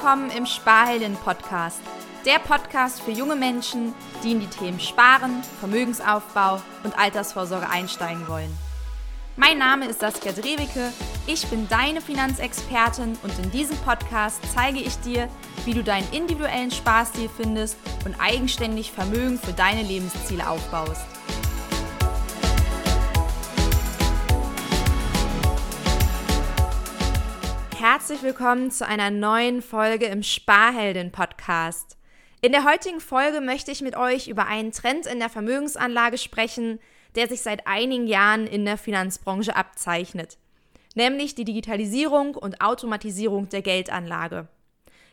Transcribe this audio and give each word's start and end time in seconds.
willkommen 0.00 0.30
im 0.30 0.46
Sparhelden 0.46 1.14
Podcast. 1.14 1.78
Der 2.24 2.38
Podcast 2.38 3.02
für 3.02 3.10
junge 3.10 3.36
Menschen, 3.36 3.92
die 4.24 4.32
in 4.32 4.40
die 4.40 4.46
Themen 4.46 4.80
Sparen, 4.80 5.42
Vermögensaufbau 5.58 6.62
und 6.84 6.98
Altersvorsorge 6.98 7.68
einsteigen 7.68 8.26
wollen. 8.26 8.50
Mein 9.36 9.58
Name 9.58 9.84
ist 9.88 10.00
Saskia 10.00 10.32
Drewicke, 10.32 10.90
ich 11.26 11.46
bin 11.48 11.68
deine 11.68 12.00
Finanzexpertin 12.00 13.18
und 13.22 13.38
in 13.40 13.50
diesem 13.50 13.76
Podcast 13.76 14.40
zeige 14.54 14.78
ich 14.78 14.96
dir, 15.00 15.28
wie 15.66 15.74
du 15.74 15.84
deinen 15.84 16.10
individuellen 16.14 16.70
Sparstil 16.70 17.28
findest 17.36 17.76
und 18.06 18.18
eigenständig 18.18 18.92
Vermögen 18.92 19.38
für 19.38 19.52
deine 19.52 19.82
Lebensziele 19.82 20.48
aufbaust. 20.48 21.04
Herzlich 27.80 28.22
willkommen 28.22 28.70
zu 28.70 28.86
einer 28.86 29.10
neuen 29.10 29.62
Folge 29.62 30.04
im 30.04 30.22
Sparheldin 30.22 31.12
Podcast. 31.12 31.96
In 32.42 32.52
der 32.52 32.66
heutigen 32.66 33.00
Folge 33.00 33.40
möchte 33.40 33.70
ich 33.70 33.80
mit 33.80 33.96
euch 33.96 34.28
über 34.28 34.46
einen 34.46 34.70
Trend 34.70 35.06
in 35.06 35.18
der 35.18 35.30
Vermögensanlage 35.30 36.18
sprechen, 36.18 36.78
der 37.14 37.26
sich 37.26 37.40
seit 37.40 37.66
einigen 37.66 38.06
Jahren 38.06 38.46
in 38.46 38.66
der 38.66 38.76
Finanzbranche 38.76 39.56
abzeichnet, 39.56 40.36
nämlich 40.94 41.34
die 41.34 41.46
Digitalisierung 41.46 42.34
und 42.34 42.60
Automatisierung 42.60 43.48
der 43.48 43.62
Geldanlage. 43.62 44.48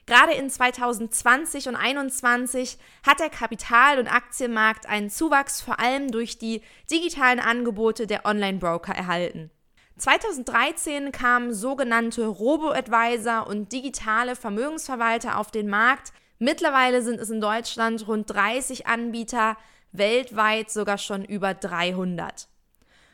Gerade 0.05 0.33
in 0.33 0.49
2020 0.49 1.69
und 1.69 1.75
2021 1.75 2.79
hat 3.07 3.21
der 3.21 3.29
Kapital- 3.29 3.97
und 3.97 4.13
Aktienmarkt 4.13 4.87
einen 4.87 5.09
Zuwachs 5.09 5.61
vor 5.61 5.79
allem 5.79 6.11
durch 6.11 6.37
die 6.37 6.61
digitalen 6.91 7.39
Angebote 7.39 8.07
der 8.07 8.25
Online-Broker 8.25 8.91
erhalten. 8.91 9.51
2013 9.97 11.11
kamen 11.11 11.53
sogenannte 11.53 12.27
Robo-Advisor 12.27 13.47
und 13.47 13.71
digitale 13.71 14.35
Vermögensverwalter 14.35 15.39
auf 15.39 15.49
den 15.49 15.67
Markt. 15.67 16.13
Mittlerweile 16.37 17.01
sind 17.01 17.19
es 17.19 17.31
in 17.31 17.41
Deutschland 17.41 18.07
rund 18.07 18.29
30 18.29 18.85
Anbieter, 18.85 19.57
weltweit 19.91 20.69
sogar 20.69 20.99
schon 20.99 21.25
über 21.25 21.55
300. 21.55 22.47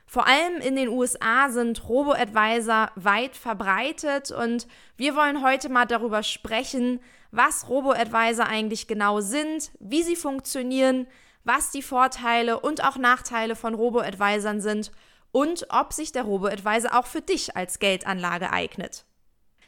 Vor 0.05 0.27
allem 0.27 0.57
in 0.61 0.75
den 0.75 0.89
USA 0.89 1.49
sind 1.49 1.87
Robo-Advisor 1.87 2.91
weit 2.95 3.37
verbreitet 3.37 4.31
und 4.31 4.67
wir 4.97 5.15
wollen 5.15 5.41
heute 5.41 5.69
mal 5.69 5.85
darüber 5.85 6.21
sprechen, 6.21 6.99
was 7.31 7.69
Robo-Advisor 7.69 8.45
eigentlich 8.45 8.87
genau 8.87 9.21
sind, 9.21 9.71
wie 9.79 10.03
sie 10.03 10.17
funktionieren, 10.17 11.07
was 11.45 11.71
die 11.71 11.81
Vorteile 11.81 12.59
und 12.59 12.83
auch 12.83 12.97
Nachteile 12.97 13.55
von 13.55 13.73
Robo-Advisern 13.73 14.59
sind 14.59 14.91
und 15.33 15.65
ob 15.69 15.91
sich 15.91 16.13
der 16.13 16.23
Robo-Advisor 16.23 16.97
auch 16.97 17.07
für 17.07 17.21
dich 17.21 17.57
als 17.57 17.79
Geldanlage 17.79 18.51
eignet. 18.51 19.03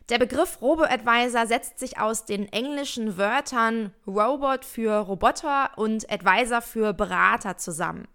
Der 0.09 0.19
Begriff 0.19 0.61
Robo-Advisor 0.61 1.47
setzt 1.47 1.79
sich 1.79 1.99
aus 1.99 2.25
den 2.25 2.47
englischen 2.53 3.17
Wörtern 3.17 3.91
Robot 4.05 4.63
für 4.63 4.99
Roboter 4.99 5.71
und 5.75 6.09
Advisor 6.11 6.61
für 6.61 6.93
Berater 6.93 7.57
zusammen. 7.57 8.07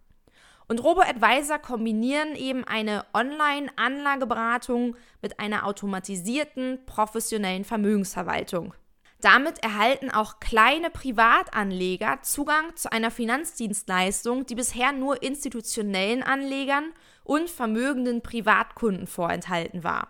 Und 0.68 0.84
Robo-Advisor 0.84 1.58
kombinieren 1.58 2.36
eben 2.36 2.62
eine 2.62 3.04
Online-Anlageberatung 3.12 4.96
mit 5.20 5.40
einer 5.40 5.66
automatisierten, 5.66 6.78
professionellen 6.86 7.64
Vermögensverwaltung. 7.64 8.74
Damit 9.20 9.62
erhalten 9.64 10.12
auch 10.12 10.38
kleine 10.38 10.88
Privatanleger 10.88 12.22
Zugang 12.22 12.76
zu 12.76 12.92
einer 12.92 13.10
Finanzdienstleistung, 13.10 14.46
die 14.46 14.54
bisher 14.54 14.92
nur 14.92 15.20
institutionellen 15.20 16.22
Anlegern 16.22 16.92
und 17.24 17.50
vermögenden 17.50 18.22
Privatkunden 18.22 19.06
vorenthalten 19.06 19.84
war. 19.84 20.08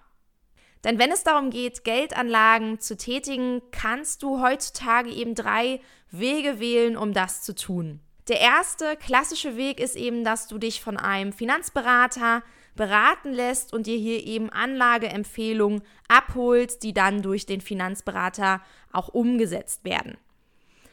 Denn 0.85 0.99
wenn 0.99 1.13
es 1.13 1.25
darum 1.25 1.51
geht, 1.51 1.85
Geldanlagen 1.85 2.81
zu 2.81 2.97
tätigen, 2.97 3.61
kannst 3.71 4.23
du 4.23 4.41
heutzutage 4.41 5.11
eben 5.11 5.35
drei 5.35 5.81
Wege 6.11 6.59
wählen, 6.59 6.97
um 6.97 7.13
das 7.13 7.43
zu 7.43 7.55
tun. 7.55 8.01
Der 8.29 8.41
erste 8.41 8.97
klassische 8.97 9.57
Weg 9.57 9.81
ist 9.81 9.97
eben, 9.97 10.25
dass 10.25 10.47
du 10.47 10.59
dich 10.59 10.81
von 10.81 10.97
einem 10.97 11.33
Finanzberater 11.33 12.43
beraten 12.77 13.33
lässt 13.33 13.73
und 13.73 13.87
dir 13.87 13.99
hier 13.99 14.25
eben 14.25 14.51
Anlageempfehlungen 14.51 15.83
abholst, 16.09 16.83
die 16.83 16.95
dann 16.95 17.23
durch 17.23 17.45
den 17.45 17.61
Finanzberater 17.61 18.63
auch 18.93 19.09
umgesetzt 19.09 19.85
werden. 19.85 20.17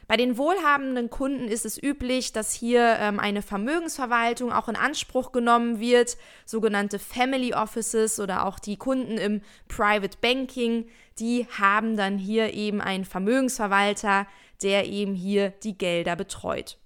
Bei 0.07 0.15
den 0.15 0.37
wohlhabenden 0.37 1.09
Kunden 1.09 1.49
ist 1.49 1.65
es 1.65 1.81
üblich, 1.81 2.31
dass 2.31 2.53
hier 2.53 2.95
ähm, 2.99 3.19
eine 3.19 3.41
Vermögensverwaltung 3.41 4.53
auch 4.53 4.69
in 4.69 4.77
Anspruch 4.77 5.33
genommen 5.33 5.81
wird, 5.81 6.17
sogenannte 6.45 6.97
Family 6.97 7.53
Offices 7.53 8.17
oder 8.21 8.45
auch 8.45 8.57
die 8.57 8.77
Kunden 8.77 9.17
im 9.17 9.41
Private 9.67 10.17
Banking, 10.21 10.87
die 11.19 11.45
haben 11.59 11.97
dann 11.97 12.17
hier 12.17 12.53
eben 12.53 12.79
einen 12.79 13.03
Vermögensverwalter, 13.03 14.27
der 14.61 14.87
eben 14.87 15.13
hier 15.13 15.49
die 15.63 15.77
Gelder 15.77 16.15
betreut. 16.15 16.77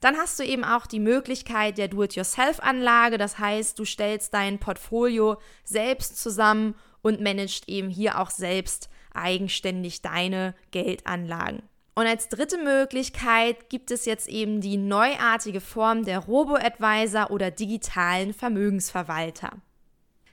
Dann 0.00 0.16
hast 0.16 0.40
du 0.40 0.44
eben 0.44 0.64
auch 0.64 0.86
die 0.86 0.98
Möglichkeit 0.98 1.78
der 1.78 1.86
Do-it-yourself-Anlage, 1.86 3.16
das 3.16 3.38
heißt, 3.38 3.78
du 3.78 3.84
stellst 3.84 4.34
dein 4.34 4.58
Portfolio 4.58 5.36
selbst 5.62 6.20
zusammen 6.20 6.74
und 7.02 7.20
managst 7.20 7.68
eben 7.68 7.90
hier 7.90 8.18
auch 8.18 8.30
selbst 8.30 8.88
eigenständig 9.12 10.02
deine 10.02 10.54
Geldanlagen. 10.72 11.62
Und 12.00 12.06
als 12.06 12.30
dritte 12.30 12.56
Möglichkeit 12.56 13.68
gibt 13.68 13.90
es 13.90 14.06
jetzt 14.06 14.26
eben 14.26 14.62
die 14.62 14.78
neuartige 14.78 15.60
Form 15.60 16.06
der 16.06 16.20
Robo-Advisor 16.20 17.30
oder 17.30 17.50
digitalen 17.50 18.32
Vermögensverwalter. 18.32 19.50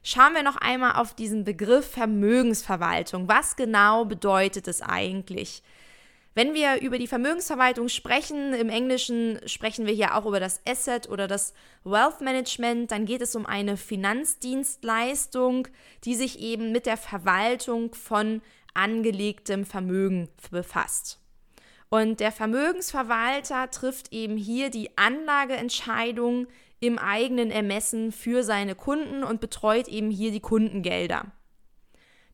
Schauen 0.01 0.33
wir 0.33 0.43
noch 0.43 0.55
einmal 0.55 0.93
auf 0.93 1.13
diesen 1.13 1.43
Begriff 1.43 1.85
Vermögensverwaltung. 1.91 3.27
Was 3.27 3.57
genau 3.57 4.05
bedeutet 4.05 4.69
es 4.69 4.81
eigentlich? 4.81 5.61
Wenn 6.35 6.53
wir 6.53 6.79
über 6.79 6.97
die 6.97 7.07
Vermögensverwaltung 7.07 7.89
sprechen, 7.89 8.53
im 8.53 8.69
Englischen 8.69 9.37
sprechen 9.45 9.85
wir 9.85 9.93
hier 9.93 10.15
auch 10.15 10.25
über 10.25 10.39
das 10.39 10.61
Asset 10.65 11.09
oder 11.09 11.27
das 11.27 11.53
Wealth 11.83 12.21
Management, 12.21 12.91
dann 12.91 13.05
geht 13.05 13.21
es 13.21 13.35
um 13.35 13.45
eine 13.45 13.75
Finanzdienstleistung, 13.75 15.67
die 16.05 16.15
sich 16.15 16.39
eben 16.39 16.71
mit 16.71 16.85
der 16.85 16.95
Verwaltung 16.95 17.93
von 17.93 18.41
angelegtem 18.73 19.65
Vermögen 19.65 20.29
befasst. 20.49 21.19
Und 21.89 22.19
der 22.19 22.31
Vermögensverwalter 22.31 23.69
trifft 23.71 24.11
eben 24.11 24.35
hier 24.35 24.69
die 24.69 24.97
Anlageentscheidung 24.97 26.47
im 26.79 26.99
eigenen 26.99 27.49
Ermessen 27.49 28.11
für 28.11 28.43
seine 28.43 28.75
Kunden 28.75 29.23
und 29.23 29.39
betreut 29.39 29.87
eben 29.87 30.11
hier 30.11 30.31
die 30.31 30.41
Kundengelder. 30.41 31.31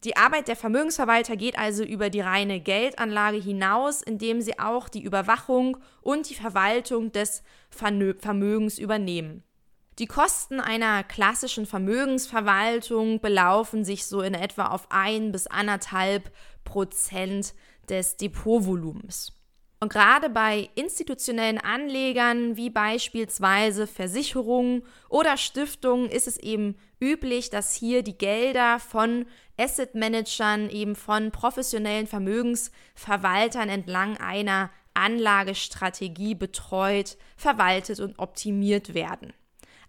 Die 0.04 0.18
Arbeit 0.18 0.50
der 0.50 0.58
Vermögensverwalter 0.58 1.38
geht 1.38 1.58
also 1.58 1.84
über 1.84 2.10
die 2.10 2.20
reine 2.20 2.60
Geldanlage 2.60 3.38
hinaus, 3.38 4.02
indem 4.02 4.42
sie 4.42 4.60
auch 4.60 4.90
die 4.90 5.04
Überwachung 5.04 5.78
und 6.02 6.30
die 6.30 6.36
Verwaltung 6.36 7.14
des 7.14 7.42
Vermögens 7.70 8.80
übernehmen. 8.80 9.44
Die 10.00 10.08
Kosten 10.08 10.60
einer 10.60 11.04
klassischen 11.04 11.66
Vermögensverwaltung 11.66 13.22
belaufen 13.22 13.86
sich 13.86 14.06
so 14.06 14.22
in 14.22 14.34
etwa 14.34 14.68
auf 14.68 14.88
ein 14.90 15.32
bis 15.32 15.48
anderthalb 15.48 16.32
Prozent 16.66 17.54
des 17.88 18.18
Depotvolumens. 18.18 19.43
Und 19.84 19.92
gerade 19.92 20.30
bei 20.30 20.70
institutionellen 20.76 21.58
Anlegern 21.58 22.56
wie 22.56 22.70
beispielsweise 22.70 23.86
Versicherungen 23.86 24.84
oder 25.10 25.36
Stiftungen 25.36 26.10
ist 26.10 26.26
es 26.26 26.38
eben 26.38 26.78
üblich, 27.02 27.50
dass 27.50 27.76
hier 27.76 28.02
die 28.02 28.18
Gelder 28.18 28.80
von 28.80 29.26
Asset 29.58 29.94
Managern, 29.94 30.70
eben 30.70 30.96
von 30.96 31.32
professionellen 31.32 32.08
Vermögensverwaltern 32.08 33.68
entlang 33.68 34.16
einer 34.16 34.70
Anlagestrategie 34.94 36.36
betreut, 36.36 37.18
verwaltet 37.36 38.00
und 38.00 38.20
optimiert 38.20 38.94
werden. 38.94 39.34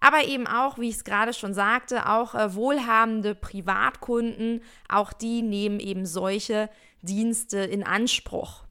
Aber 0.00 0.24
eben 0.24 0.48
auch, 0.48 0.76
wie 0.76 0.88
ich 0.88 0.96
es 0.96 1.04
gerade 1.04 1.32
schon 1.32 1.54
sagte, 1.54 2.08
auch 2.08 2.34
äh, 2.34 2.56
wohlhabende 2.56 3.36
Privatkunden, 3.36 4.60
auch 4.88 5.12
die 5.12 5.42
nehmen 5.42 5.78
eben 5.78 6.04
solche 6.04 6.68
Dienste 7.02 7.58
in 7.58 7.84
Anspruch. 7.84 8.64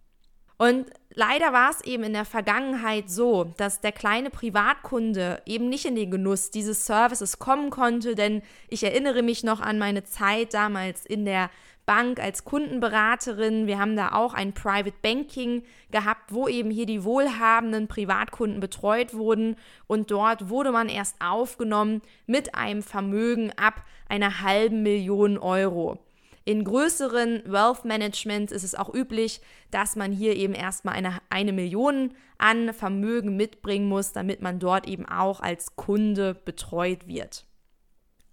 Und 0.57 0.85
leider 1.15 1.53
war 1.53 1.71
es 1.71 1.81
eben 1.81 2.03
in 2.03 2.13
der 2.13 2.25
Vergangenheit 2.25 3.09
so, 3.09 3.45
dass 3.57 3.81
der 3.81 3.91
kleine 3.91 4.29
Privatkunde 4.29 5.41
eben 5.45 5.69
nicht 5.69 5.85
in 5.85 5.95
den 5.95 6.11
Genuss 6.11 6.51
dieses 6.51 6.85
Services 6.85 7.39
kommen 7.39 7.69
konnte, 7.69 8.15
denn 8.15 8.41
ich 8.69 8.83
erinnere 8.83 9.21
mich 9.21 9.43
noch 9.43 9.61
an 9.61 9.79
meine 9.79 10.03
Zeit 10.03 10.53
damals 10.53 11.05
in 11.05 11.25
der 11.25 11.49
Bank 11.85 12.19
als 12.19 12.45
Kundenberaterin. 12.45 13.67
Wir 13.67 13.77
haben 13.79 13.95
da 13.95 14.13
auch 14.13 14.33
ein 14.33 14.53
Private 14.53 14.95
Banking 15.01 15.63
gehabt, 15.91 16.33
wo 16.33 16.47
eben 16.47 16.71
hier 16.71 16.85
die 16.85 17.03
wohlhabenden 17.03 17.87
Privatkunden 17.87 18.59
betreut 18.59 19.13
wurden 19.13 19.57
und 19.87 20.11
dort 20.11 20.49
wurde 20.49 20.71
man 20.71 20.87
erst 20.87 21.17
aufgenommen 21.21 22.01
mit 22.25 22.55
einem 22.55 22.83
Vermögen 22.83 23.51
ab 23.57 23.83
einer 24.07 24.41
halben 24.41 24.83
Million 24.83 25.37
Euro. 25.37 25.99
In 26.45 26.65
größeren 26.65 27.43
Wealth 27.45 27.85
Managements 27.85 28.51
ist 28.51 28.63
es 28.63 28.75
auch 28.75 28.93
üblich, 28.93 29.39
dass 29.71 29.95
man 29.95 30.11
hier 30.11 30.35
eben 30.35 30.53
erstmal 30.53 30.95
eine, 30.95 31.19
eine 31.29 31.53
Million 31.53 32.13
an 32.37 32.73
Vermögen 32.73 33.37
mitbringen 33.37 33.87
muss, 33.87 34.11
damit 34.11 34.41
man 34.41 34.59
dort 34.59 34.87
eben 34.87 35.05
auch 35.05 35.39
als 35.39 35.77
Kunde 35.77 36.33
betreut 36.33 37.07
wird. 37.07 37.45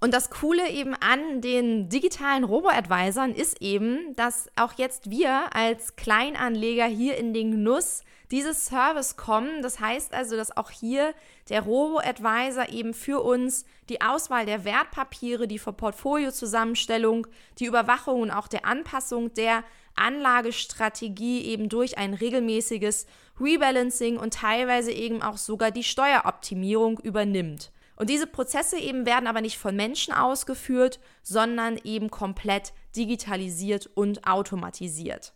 Und 0.03 0.15
das 0.15 0.31
Coole 0.31 0.71
eben 0.71 0.95
an 0.95 1.43
den 1.43 1.91
digitalen 1.91 2.45
Robo-Advisern 2.45 3.35
ist 3.35 3.61
eben, 3.61 4.17
dass 4.17 4.49
auch 4.57 4.73
jetzt 4.79 5.11
wir 5.11 5.55
als 5.55 5.95
Kleinanleger 5.97 6.87
hier 6.87 7.19
in 7.19 7.35
den 7.35 7.51
Genuss 7.51 8.03
dieses 8.31 8.65
Service 8.65 9.19
kommen. 9.19 9.61
Das 9.61 9.79
heißt 9.79 10.15
also, 10.15 10.37
dass 10.37 10.57
auch 10.57 10.71
hier 10.71 11.13
der 11.51 11.63
Robo-Advisor 11.63 12.71
eben 12.71 12.95
für 12.95 13.21
uns 13.21 13.67
die 13.91 14.01
Auswahl 14.01 14.47
der 14.47 14.65
Wertpapiere, 14.65 15.47
die 15.47 15.59
Portfoliozusammenstellung, 15.59 17.27
die 17.59 17.67
Überwachung 17.67 18.23
und 18.23 18.31
auch 18.31 18.49
der 18.49 18.65
Anpassung 18.65 19.35
der 19.35 19.65
Anlagestrategie 19.97 21.43
eben 21.45 21.69
durch 21.69 21.99
ein 21.99 22.15
regelmäßiges 22.15 23.07
Rebalancing 23.39 24.17
und 24.17 24.33
teilweise 24.33 24.93
eben 24.93 25.21
auch 25.21 25.37
sogar 25.37 25.71
die 25.71 25.85
Steueroptimierung 25.85 26.99
übernimmt. 27.01 27.71
Und 28.01 28.09
diese 28.09 28.27
Prozesse 28.27 28.79
eben 28.79 29.05
werden 29.05 29.27
aber 29.27 29.43
nicht 29.43 29.59
von 29.59 29.77
Menschen 29.77 30.15
ausgeführt, 30.15 31.01
sondern 31.23 31.79
eben 31.85 32.11
komplett 32.11 32.73
digitalisiert 32.97 33.91
und 33.93 34.27
automatisiert. 34.27 35.35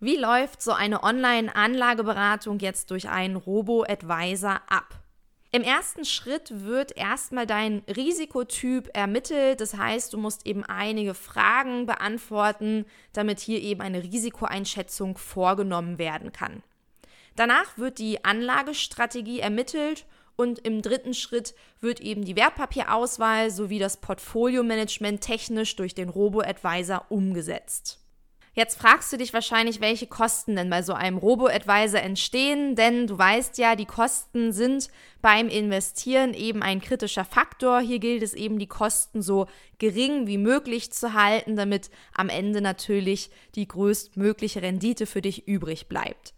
Wie 0.00 0.16
läuft 0.16 0.60
so 0.60 0.72
eine 0.72 1.04
Online-Anlageberatung 1.04 2.58
jetzt 2.58 2.90
durch 2.90 3.08
einen 3.08 3.36
Robo-Advisor 3.36 4.60
ab? 4.68 5.04
Im 5.52 5.62
ersten 5.62 6.04
Schritt 6.04 6.64
wird 6.64 6.96
erstmal 6.96 7.46
dein 7.46 7.84
Risikotyp 7.86 8.90
ermittelt. 8.92 9.60
Das 9.60 9.74
heißt, 9.76 10.14
du 10.14 10.18
musst 10.18 10.48
eben 10.48 10.64
einige 10.64 11.14
Fragen 11.14 11.86
beantworten, 11.86 12.86
damit 13.12 13.38
hier 13.38 13.62
eben 13.62 13.82
eine 13.82 14.02
Risikoeinschätzung 14.02 15.16
vorgenommen 15.16 15.98
werden 15.98 16.32
kann. 16.32 16.64
Danach 17.36 17.78
wird 17.78 18.00
die 18.00 18.24
Anlagestrategie 18.24 19.38
ermittelt 19.38 20.06
und 20.36 20.58
im 20.60 20.82
dritten 20.82 21.14
Schritt 21.14 21.54
wird 21.80 22.00
eben 22.00 22.24
die 22.24 22.36
Wertpapierauswahl 22.36 23.50
sowie 23.50 23.78
das 23.78 23.96
Portfolio-Management 23.98 25.20
technisch 25.20 25.76
durch 25.76 25.94
den 25.94 26.08
Robo-Advisor 26.08 27.06
umgesetzt. 27.08 28.00
Jetzt 28.56 28.78
fragst 28.78 29.12
du 29.12 29.16
dich 29.16 29.34
wahrscheinlich, 29.34 29.80
welche 29.80 30.06
Kosten 30.06 30.54
denn 30.54 30.70
bei 30.70 30.82
so 30.82 30.92
einem 30.92 31.18
Robo-Advisor 31.18 32.00
entstehen, 32.00 32.76
denn 32.76 33.08
du 33.08 33.18
weißt 33.18 33.58
ja, 33.58 33.74
die 33.74 33.84
Kosten 33.84 34.52
sind 34.52 34.90
beim 35.20 35.48
Investieren 35.48 36.34
eben 36.34 36.62
ein 36.62 36.80
kritischer 36.80 37.24
Faktor. 37.24 37.80
Hier 37.80 37.98
gilt 37.98 38.22
es 38.22 38.32
eben, 38.32 38.60
die 38.60 38.68
Kosten 38.68 39.22
so 39.22 39.48
gering 39.78 40.28
wie 40.28 40.38
möglich 40.38 40.92
zu 40.92 41.14
halten, 41.14 41.56
damit 41.56 41.90
am 42.14 42.28
Ende 42.28 42.60
natürlich 42.60 43.30
die 43.56 43.66
größtmögliche 43.66 44.62
Rendite 44.62 45.06
für 45.06 45.20
dich 45.20 45.48
übrig 45.48 45.88
bleibt. 45.88 46.32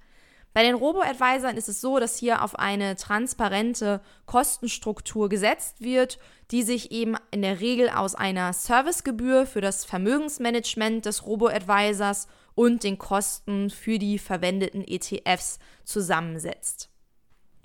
Bei 0.56 0.62
den 0.62 0.74
Robo-Advisern 0.74 1.58
ist 1.58 1.68
es 1.68 1.82
so, 1.82 1.98
dass 1.98 2.16
hier 2.16 2.42
auf 2.42 2.58
eine 2.58 2.96
transparente 2.96 4.00
Kostenstruktur 4.24 5.28
gesetzt 5.28 5.82
wird, 5.82 6.18
die 6.50 6.62
sich 6.62 6.92
eben 6.92 7.14
in 7.30 7.42
der 7.42 7.60
Regel 7.60 7.90
aus 7.90 8.14
einer 8.14 8.54
Servicegebühr 8.54 9.44
für 9.44 9.60
das 9.60 9.84
Vermögensmanagement 9.84 11.04
des 11.04 11.26
Robo-Advisors 11.26 12.26
und 12.54 12.84
den 12.84 12.96
Kosten 12.96 13.68
für 13.68 13.98
die 13.98 14.18
verwendeten 14.18 14.82
ETFs 14.82 15.58
zusammensetzt. 15.84 16.88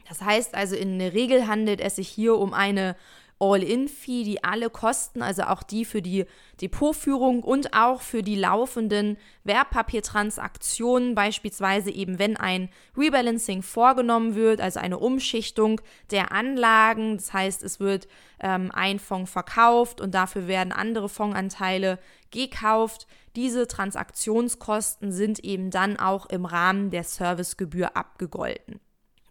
Das 0.10 0.20
heißt 0.20 0.54
also, 0.54 0.76
in 0.76 1.00
der 1.00 1.14
Regel 1.14 1.48
handelt 1.48 1.80
es 1.80 1.96
sich 1.96 2.10
hier 2.10 2.36
um 2.36 2.54
eine 2.54 2.98
All-In-Fee, 3.42 4.24
die 4.24 4.44
alle 4.44 4.70
Kosten, 4.70 5.24
also 5.24 5.44
auch 5.44 5.64
die 5.64 5.84
für 5.84 6.02
die 6.02 6.26
Depotführung 6.62 7.42
und 7.44 7.74
auch 7.74 8.02
für 8.02 8.22
die 8.22 8.36
laufenden 8.36 9.18
Wertpapiertransaktionen, 9.44 11.16
beispielsweise 11.16 11.90
eben 11.90 12.20
wenn 12.20 12.38
ein 12.38 12.70
Rebalancing 12.96 13.64
vorgenommen 13.64 14.36
wird, 14.36 14.62
also 14.62 14.80
eine 14.80 15.00
Umschichtung 15.00 15.82
der 16.12 16.32
Anlagen, 16.32 17.18
das 17.18 17.34
heißt 17.34 17.64
es 17.64 17.80
wird 17.80 18.08
ähm, 18.40 18.70
ein 18.74 19.00
Fonds 19.00 19.32
verkauft 19.32 20.02
und 20.02 20.14
dafür 20.14 20.48
werden 20.48 20.72
andere 20.72 21.10
Fondsanteile 21.10 21.98
gekauft. 22.30 23.08
Diese 23.36 23.68
Transaktionskosten 23.68 25.12
sind 25.12 25.40
eben 25.40 25.72
dann 25.72 25.98
auch 25.98 26.28
im 26.28 26.46
Rahmen 26.46 26.92
der 26.92 27.04
Servicegebühr 27.04 27.98
abgegolten. 27.98 28.80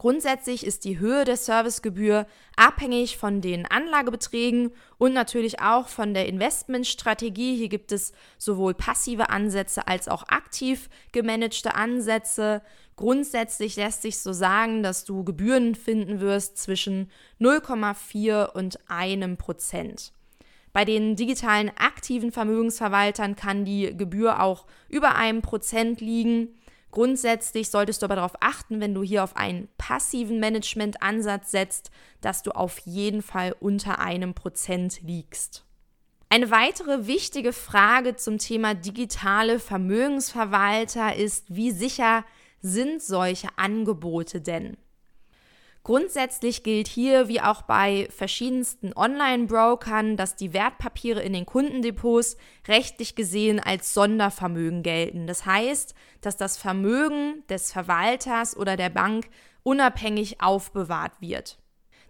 Grundsätzlich 0.01 0.65
ist 0.65 0.87
die 0.87 0.99
Höhe 0.99 1.27
der 1.27 1.37
Servicegebühr 1.37 2.27
abhängig 2.57 3.19
von 3.19 3.43
den 3.43 3.67
Anlagebeträgen 3.67 4.73
und 4.97 5.13
natürlich 5.13 5.61
auch 5.61 5.89
von 5.89 6.15
der 6.15 6.27
Investmentstrategie. 6.27 7.55
Hier 7.55 7.69
gibt 7.69 7.93
es 7.93 8.15
sowohl 8.39 8.73
passive 8.73 9.29
Ansätze 9.29 9.87
als 9.87 10.09
auch 10.09 10.27
aktiv 10.29 10.89
gemanagte 11.13 11.75
Ansätze. 11.75 12.63
Grundsätzlich 12.97 13.77
lässt 13.77 14.01
sich 14.01 14.17
so 14.17 14.33
sagen, 14.33 14.83
dass 14.83 15.05
du 15.05 15.23
Gebühren 15.23 15.75
finden 15.75 16.21
wirst 16.21 16.57
zwischen 16.57 17.11
0,4 17.39 18.53
und 18.53 18.79
einem 18.89 19.37
Prozent. 19.37 20.15
Bei 20.73 20.87
den 20.87 21.15
digitalen 21.15 21.71
aktiven 21.77 22.33
Vermögensverwaltern 22.33 23.37
kann 23.37 23.67
die 23.67 23.95
Gebühr 23.95 24.41
auch 24.41 24.65
über 24.89 25.17
einem 25.17 25.43
Prozent 25.43 26.01
liegen. 26.01 26.55
Grundsätzlich 26.91 27.71
solltest 27.71 28.03
du 28.03 28.07
aber 28.07 28.17
darauf 28.17 28.35
achten, 28.41 28.81
wenn 28.81 28.95
du 28.95 29.03
hier 29.03 29.23
auf 29.23 29.37
einen 29.37 29.69
passiven 29.79 30.41
Management-Ansatz 30.41 31.51
setzt, 31.51 31.91
dass 32.21 32.43
du 32.43 32.51
auf 32.51 32.79
jeden 32.79 33.23
Fall 33.23 33.55
unter 33.61 34.01
einem 34.01 34.35
Prozent 34.35 35.01
liegst. 35.03 35.65
Eine 36.29 36.51
weitere 36.51 37.07
wichtige 37.07 37.53
Frage 37.53 38.17
zum 38.17 38.39
Thema 38.39 38.75
digitale 38.75 39.59
Vermögensverwalter 39.59 41.17
ist, 41.17 41.47
wie 41.49 41.71
sicher 41.71 42.25
sind 42.61 43.03
solche 43.03 43.49
Angebote 43.57 44.41
denn? 44.41 44.77
Grundsätzlich 45.83 46.63
gilt 46.63 46.89
hier, 46.89 47.29
wie 47.29 47.41
auch 47.41 47.63
bei 47.63 48.07
verschiedensten 48.15 48.93
Online-Brokern, 48.95 50.19
dass 50.19 50.37
die 50.37 50.53
Wertpapiere 50.53 51.23
in 51.23 51.33
den 51.33 51.47
Kundendepots 51.47 52.37
rechtlich 52.69 53.15
gesehen 53.15 53.61
als 53.61 53.95
Sondervermögen 53.95 54.83
gelten. 54.83 55.27
Das 55.27 55.47
heißt, 55.47 55.95
dass 56.21 56.37
das 56.37 56.59
Vermögen 56.59 57.45
des 57.49 57.73
Verwalters 57.73 58.57
oder 58.57 58.77
der 58.77 58.91
Bank 58.91 59.29
unabhängig 59.63 60.43
aufbewahrt 60.43 61.13
wird. 61.21 61.59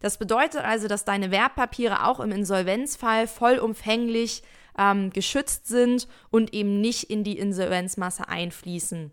Das 0.00 0.18
bedeutet 0.18 0.62
also, 0.62 0.88
dass 0.88 1.04
deine 1.04 1.30
Wertpapiere 1.30 2.06
auch 2.06 2.18
im 2.18 2.32
Insolvenzfall 2.32 3.28
vollumfänglich 3.28 4.42
ähm, 4.78 5.10
geschützt 5.10 5.68
sind 5.68 6.08
und 6.30 6.54
eben 6.54 6.80
nicht 6.80 7.04
in 7.04 7.22
die 7.22 7.38
Insolvenzmasse 7.38 8.26
einfließen. 8.28 9.12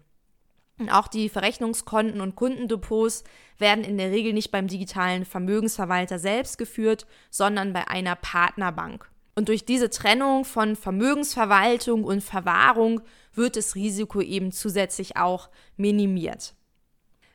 Auch 0.91 1.07
die 1.07 1.27
Verrechnungskonten 1.27 2.21
und 2.21 2.35
Kundendepots 2.35 3.23
werden 3.57 3.83
in 3.83 3.97
der 3.97 4.11
Regel 4.11 4.33
nicht 4.33 4.51
beim 4.51 4.67
digitalen 4.67 5.25
Vermögensverwalter 5.25 6.19
selbst 6.19 6.59
geführt, 6.59 7.07
sondern 7.31 7.73
bei 7.73 7.87
einer 7.87 8.15
Partnerbank. 8.15 9.09
Und 9.35 9.49
durch 9.49 9.65
diese 9.65 9.89
Trennung 9.89 10.45
von 10.45 10.75
Vermögensverwaltung 10.75 12.03
und 12.03 12.23
Verwahrung 12.23 13.01
wird 13.33 13.55
das 13.55 13.75
Risiko 13.75 14.21
eben 14.21 14.51
zusätzlich 14.51 15.17
auch 15.17 15.49
minimiert. 15.77 16.55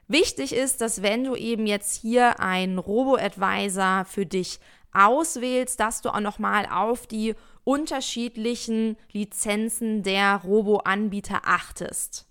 Wichtig 0.09 0.52
ist, 0.52 0.81
dass 0.81 1.02
wenn 1.02 1.25
du 1.25 1.35
eben 1.37 1.67
jetzt 1.67 2.00
hier 2.00 2.38
einen 2.38 2.78
Robo-Advisor 2.78 4.05
für 4.05 4.26
dich 4.26 4.61
auswählst, 4.93 5.81
dass 5.81 6.00
du 6.02 6.11
auch 6.11 6.21
nochmal 6.21 6.67
auf 6.67 7.07
die 7.07 7.35
unterschiedlichen 7.64 8.97
Lizenzen 9.12 10.02
der 10.02 10.43
Robo-Anbieter 10.45 11.43
achtest. 11.45 12.26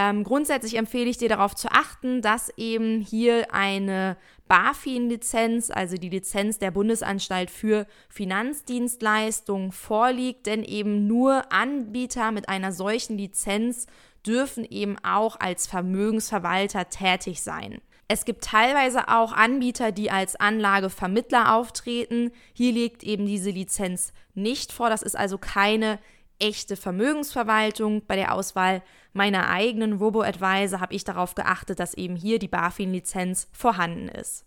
Ähm, 0.00 0.22
grundsätzlich 0.22 0.76
empfehle 0.76 1.10
ich 1.10 1.18
dir 1.18 1.28
darauf 1.28 1.56
zu 1.56 1.72
achten, 1.72 2.22
dass 2.22 2.56
eben 2.56 3.00
hier 3.00 3.52
eine 3.52 4.16
BaFin-Lizenz, 4.46 5.72
also 5.72 5.96
die 5.96 6.08
Lizenz 6.08 6.60
der 6.60 6.70
Bundesanstalt 6.70 7.50
für 7.50 7.84
Finanzdienstleistungen, 8.08 9.72
vorliegt, 9.72 10.46
denn 10.46 10.62
eben 10.62 11.08
nur 11.08 11.52
Anbieter 11.52 12.30
mit 12.30 12.48
einer 12.48 12.70
solchen 12.70 13.18
Lizenz 13.18 13.88
dürfen 14.24 14.64
eben 14.64 14.96
auch 15.02 15.40
als 15.40 15.66
Vermögensverwalter 15.66 16.90
tätig 16.90 17.42
sein. 17.42 17.80
Es 18.06 18.24
gibt 18.24 18.44
teilweise 18.44 19.08
auch 19.08 19.32
Anbieter, 19.32 19.90
die 19.90 20.12
als 20.12 20.36
Anlagevermittler 20.36 21.56
auftreten. 21.56 22.30
Hier 22.52 22.70
liegt 22.70 23.02
eben 23.02 23.26
diese 23.26 23.50
Lizenz 23.50 24.12
nicht 24.34 24.70
vor. 24.70 24.90
Das 24.90 25.02
ist 25.02 25.16
also 25.16 25.38
keine 25.38 25.98
echte 26.38 26.76
Vermögensverwaltung. 26.76 28.06
Bei 28.06 28.14
der 28.14 28.32
Auswahl 28.32 28.82
meiner 29.18 29.50
eigenen 29.50 29.94
Robo-Advisor 29.94 30.80
habe 30.80 30.94
ich 30.94 31.04
darauf 31.04 31.34
geachtet, 31.34 31.80
dass 31.80 31.92
eben 31.92 32.16
hier 32.16 32.38
die 32.38 32.48
BaFin-Lizenz 32.48 33.48
vorhanden 33.52 34.08
ist. 34.08 34.46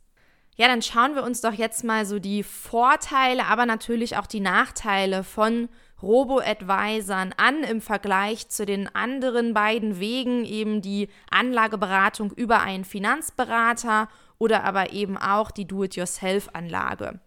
Ja, 0.55 0.67
dann 0.67 0.81
schauen 0.81 1.13
wir 1.13 1.23
uns 1.23 1.41
doch 1.41 1.53
jetzt 1.53 1.83
mal 1.83 2.05
so 2.05 2.19
die 2.19 2.43
Vorteile, 2.43 3.45
aber 3.45 3.65
natürlich 3.65 4.17
auch 4.17 4.27
die 4.27 4.39
Nachteile 4.39 5.23
von 5.23 5.69
Robo-Advisern 6.01 7.33
an 7.37 7.63
im 7.63 7.81
Vergleich 7.81 8.49
zu 8.49 8.65
den 8.65 8.93
anderen 8.95 9.53
beiden 9.53 9.99
Wegen, 9.99 10.45
eben 10.45 10.81
die 10.81 11.09
Anlageberatung 11.29 12.31
über 12.31 12.61
einen 12.61 12.85
Finanzberater 12.85 14.07
oder 14.39 14.63
aber 14.63 14.91
eben 14.91 15.17
auch 15.17 15.51
die 15.51 15.67
Do-it-yourself-Anlage. 15.67 17.19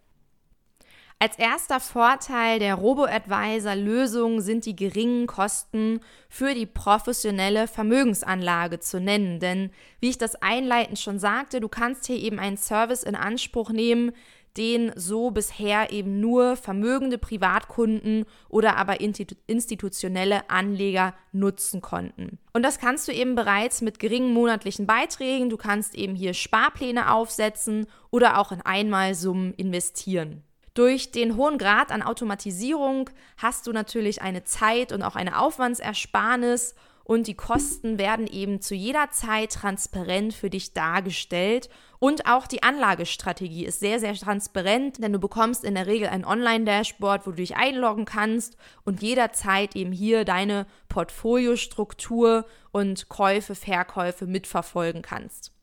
Als 1.17 1.39
erster 1.39 1.79
Vorteil 1.79 2.59
der 2.59 2.75
Robo-Advisor-Lösung 2.75 4.41
sind 4.41 4.65
die 4.65 4.75
geringen 4.75 5.27
Kosten 5.27 6.01
für 6.27 6.53
die 6.53 6.65
professionelle 6.65 7.67
Vermögensanlage 7.67 8.79
zu 8.79 8.99
nennen. 8.99 9.39
Denn 9.39 9.71
wie 10.01 10.09
ich 10.09 10.17
das 10.17 10.35
einleitend 10.35 10.99
schon 10.99 11.17
sagte, 11.17 11.61
du 11.61 11.69
kannst 11.69 12.05
hier 12.05 12.17
eben 12.17 12.37
einen 12.37 12.57
Service 12.57 13.01
in 13.03 13.15
Anspruch 13.15 13.69
nehmen, 13.69 14.11
den 14.57 14.91
so 14.95 15.31
bisher 15.31 15.91
eben 15.91 16.19
nur 16.19 16.57
vermögende 16.57 17.17
Privatkunden 17.17 18.25
oder 18.49 18.75
aber 18.75 18.99
institutionelle 18.99 20.49
Anleger 20.49 21.13
nutzen 21.31 21.81
konnten. 21.81 22.39
Und 22.53 22.63
das 22.63 22.77
kannst 22.77 23.07
du 23.07 23.13
eben 23.13 23.35
bereits 23.35 23.81
mit 23.81 23.99
geringen 23.99 24.33
monatlichen 24.33 24.85
Beiträgen, 24.85 25.49
du 25.49 25.57
kannst 25.57 25.95
eben 25.95 26.15
hier 26.15 26.33
Sparpläne 26.33 27.11
aufsetzen 27.11 27.87
oder 28.11 28.37
auch 28.37 28.51
in 28.51 28.61
Einmalsummen 28.61 29.53
investieren. 29.55 30.43
Durch 30.75 31.11
den 31.11 31.37
hohen 31.37 31.57
Grad 31.57 31.89
an 31.91 32.03
Automatisierung 32.03 33.09
hast 33.37 33.65
du 33.65 33.71
natürlich 33.71 34.21
eine 34.21 34.43
Zeit 34.43 34.91
und 34.91 35.03
auch 35.03 35.15
eine 35.15 35.39
Aufwandsersparnis 35.39 36.75
und 37.05 37.27
die 37.27 37.35
Kosten 37.35 37.97
werden 37.97 38.27
eben 38.27 38.59
zu 38.59 38.75
jeder 38.75 39.09
Zeit 39.11 39.53
transparent 39.53 40.33
für 40.33 40.49
dich 40.49 40.73
dargestellt. 40.73 41.69
Und 41.99 42.27
auch 42.27 42.45
die 42.45 42.61
Anlagestrategie 42.61 43.63
ist 43.63 43.79
sehr, 43.79 44.01
sehr 44.01 44.15
transparent, 44.15 45.01
denn 45.01 45.13
du 45.13 45.19
bekommst 45.19 45.63
in 45.63 45.75
der 45.75 45.87
Regel 45.87 46.09
ein 46.09 46.25
Online-Dashboard, 46.25 47.25
wo 47.25 47.29
du 47.29 47.37
dich 47.37 47.55
einloggen 47.55 48.03
kannst 48.05 48.57
und 48.83 49.01
jederzeit 49.01 49.77
eben 49.77 49.93
hier 49.93 50.25
deine 50.25 50.65
Portfoliostruktur 50.89 52.45
und 52.71 53.07
Käufe, 53.07 53.55
Verkäufe 53.55 54.25
mitverfolgen 54.25 55.03
kannst. 55.03 55.54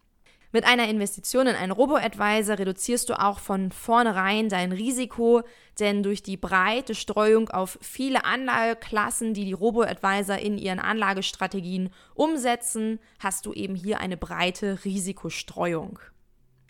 Mit 0.54 0.66
einer 0.66 0.87
Investition 0.87 1.47
in 1.47 1.56
einen 1.56 1.73
Robo-Advisor 1.73 2.59
reduzierst 2.59 3.09
du 3.09 3.18
auch 3.18 3.38
von 3.38 3.73
vornherein 3.73 4.50
dein 4.50 4.73
Risiko, 4.73 5.44
denn 5.80 6.02
durch 6.02 6.23
die 6.23 6.37
breite 6.37 6.94
Streuung 6.94 7.49
auf 7.49 7.78
viele 7.80 8.26
Anlageklassen, 8.26 9.32
die 9.32 9.47
die 9.47 9.54
Robo-Advisor 9.54 10.37
in 10.37 10.59
ihren 10.59 10.78
Anlagestrategien 10.78 11.88
umsetzen, 12.14 12.99
hast 13.18 13.47
du 13.47 13.54
eben 13.54 13.75
hier 13.75 14.00
eine 14.00 14.18
breite 14.18 14.85
Risikostreuung. 14.85 15.99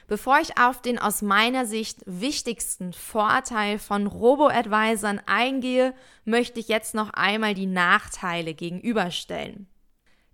Bevor 0.07 0.39
ich 0.39 0.59
auf 0.59 0.81
den 0.81 1.01
aus 1.01 1.21
meiner 1.21 1.67
Sicht 1.67 2.03
wichtigsten 2.07 2.93
Vorteil 2.93 3.81
von 3.81 4.07
Robo-Advisern 4.07 5.21
eingehe, 5.27 5.93
möchte 6.25 6.61
ich 6.61 6.69
jetzt 6.69 6.95
noch 6.95 7.11
einmal 7.15 7.55
die 7.55 7.67
Nachteile 7.67 8.55
gegenüberstellen. 8.55 9.67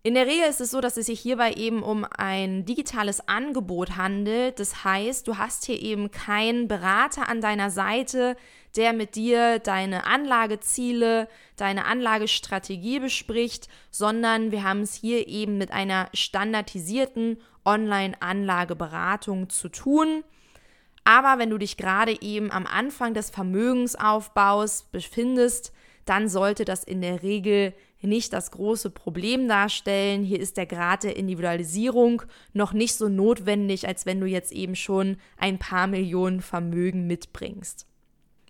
In 0.04 0.14
der 0.14 0.26
Regel 0.26 0.48
ist 0.48 0.60
es 0.60 0.70
so, 0.70 0.80
dass 0.80 0.96
es 0.96 1.06
sich 1.06 1.18
hierbei 1.18 1.54
eben 1.54 1.82
um 1.82 2.06
ein 2.16 2.64
digitales 2.64 3.26
Angebot 3.26 3.96
handelt. 3.96 4.60
Das 4.60 4.84
heißt, 4.84 5.26
du 5.26 5.38
hast 5.38 5.66
hier 5.66 5.80
eben 5.82 6.10
keinen 6.12 6.68
Berater 6.68 7.28
an 7.28 7.40
deiner 7.40 7.70
Seite, 7.70 8.36
der 8.76 8.92
mit 8.92 9.16
dir 9.16 9.58
deine 9.58 10.06
Anlageziele, 10.06 11.28
deine 11.56 11.84
Anlagestrategie 11.86 13.00
bespricht, 13.00 13.68
sondern 13.90 14.52
wir 14.52 14.62
haben 14.62 14.82
es 14.82 14.94
hier 14.94 15.26
eben 15.26 15.58
mit 15.58 15.72
einer 15.72 16.08
standardisierten 16.14 17.38
Online-Anlageberatung 17.64 19.50
zu 19.50 19.68
tun. 19.68 20.22
Aber 21.02 21.40
wenn 21.40 21.50
du 21.50 21.58
dich 21.58 21.76
gerade 21.76 22.20
eben 22.22 22.52
am 22.52 22.66
Anfang 22.66 23.14
des 23.14 23.30
Vermögensaufbaus 23.30 24.84
befindest, 24.92 25.72
dann 26.04 26.28
sollte 26.28 26.64
das 26.64 26.84
in 26.84 27.00
der 27.00 27.22
Regel 27.22 27.74
nicht 28.06 28.32
das 28.32 28.50
große 28.52 28.90
Problem 28.90 29.48
darstellen. 29.48 30.22
Hier 30.22 30.38
ist 30.38 30.56
der 30.56 30.66
Grad 30.66 31.02
der 31.02 31.16
Individualisierung 31.16 32.22
noch 32.52 32.72
nicht 32.72 32.94
so 32.94 33.08
notwendig, 33.08 33.88
als 33.88 34.06
wenn 34.06 34.20
du 34.20 34.26
jetzt 34.26 34.52
eben 34.52 34.76
schon 34.76 35.16
ein 35.36 35.58
paar 35.58 35.86
Millionen 35.88 36.40
Vermögen 36.40 37.06
mitbringst. 37.06 37.86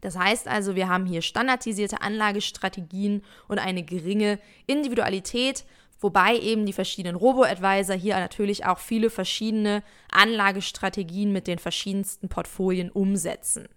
Das 0.01 0.17
heißt 0.17 0.47
also, 0.47 0.77
wir 0.77 0.89
haben 0.89 1.07
hier 1.07 1.23
standardisierte 1.23 2.03
Anlagestrategien 2.03 3.23
und 3.49 3.59
eine 3.59 3.83
geringe 3.83 4.39
Individualität, 4.67 5.65
wobei 6.01 6.39
eben 6.39 6.67
die 6.67 6.73
verschiedenen 6.73 7.17
Robo-Advisor 7.17 7.97
hier 7.97 8.17
natürlich 8.17 8.65
auch 8.67 8.79
viele 8.79 9.11
verschiedene 9.11 9.83
Anlagestrategien 10.13 11.33
mit 11.33 11.47
den 11.47 11.59
verschiedensten 11.59 12.29
Portfolien 12.29 12.91
umsetzen. 12.91 13.69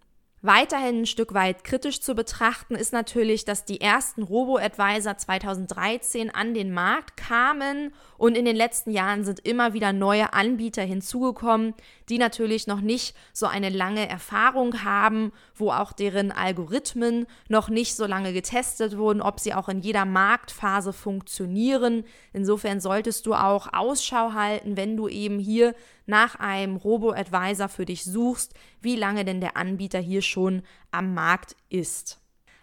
Weiterhin 0.43 1.01
ein 1.01 1.05
Stück 1.05 1.35
weit 1.35 1.63
kritisch 1.63 2.01
zu 2.01 2.15
betrachten 2.15 2.73
ist 2.73 2.93
natürlich, 2.93 3.45
dass 3.45 3.63
die 3.63 3.79
ersten 3.79 4.23
Robo-Advisor 4.23 5.15
2013 5.15 6.33
an 6.33 6.55
den 6.55 6.73
Markt 6.73 7.15
kamen 7.15 7.93
und 8.17 8.35
in 8.35 8.45
den 8.45 8.55
letzten 8.55 8.89
Jahren 8.89 9.23
sind 9.23 9.39
immer 9.41 9.73
wieder 9.73 9.93
neue 9.93 10.33
Anbieter 10.33 10.81
hinzugekommen, 10.81 11.75
die 12.09 12.17
natürlich 12.17 12.65
noch 12.65 12.81
nicht 12.81 13.15
so 13.33 13.45
eine 13.45 13.69
lange 13.69 14.09
Erfahrung 14.09 14.83
haben, 14.83 15.31
wo 15.53 15.69
auch 15.69 15.93
deren 15.93 16.31
Algorithmen 16.31 17.27
noch 17.47 17.69
nicht 17.69 17.95
so 17.95 18.07
lange 18.07 18.33
getestet 18.33 18.97
wurden, 18.97 19.21
ob 19.21 19.39
sie 19.39 19.53
auch 19.53 19.69
in 19.69 19.81
jeder 19.81 20.05
Marktphase 20.05 20.91
funktionieren. 20.91 22.03
Insofern 22.33 22.79
solltest 22.79 23.27
du 23.27 23.35
auch 23.35 23.71
Ausschau 23.73 24.33
halten, 24.33 24.75
wenn 24.75 24.97
du 24.97 25.07
eben 25.07 25.37
hier 25.37 25.75
nach 26.05 26.35
einem 26.35 26.75
Robo-Advisor 26.75 27.69
für 27.69 27.85
dich 27.85 28.03
suchst, 28.03 28.53
wie 28.81 28.95
lange 28.95 29.25
denn 29.25 29.41
der 29.41 29.57
Anbieter 29.57 29.99
hier 29.99 30.21
schon 30.21 30.63
am 30.91 31.13
Markt 31.13 31.55
ist. 31.69 32.20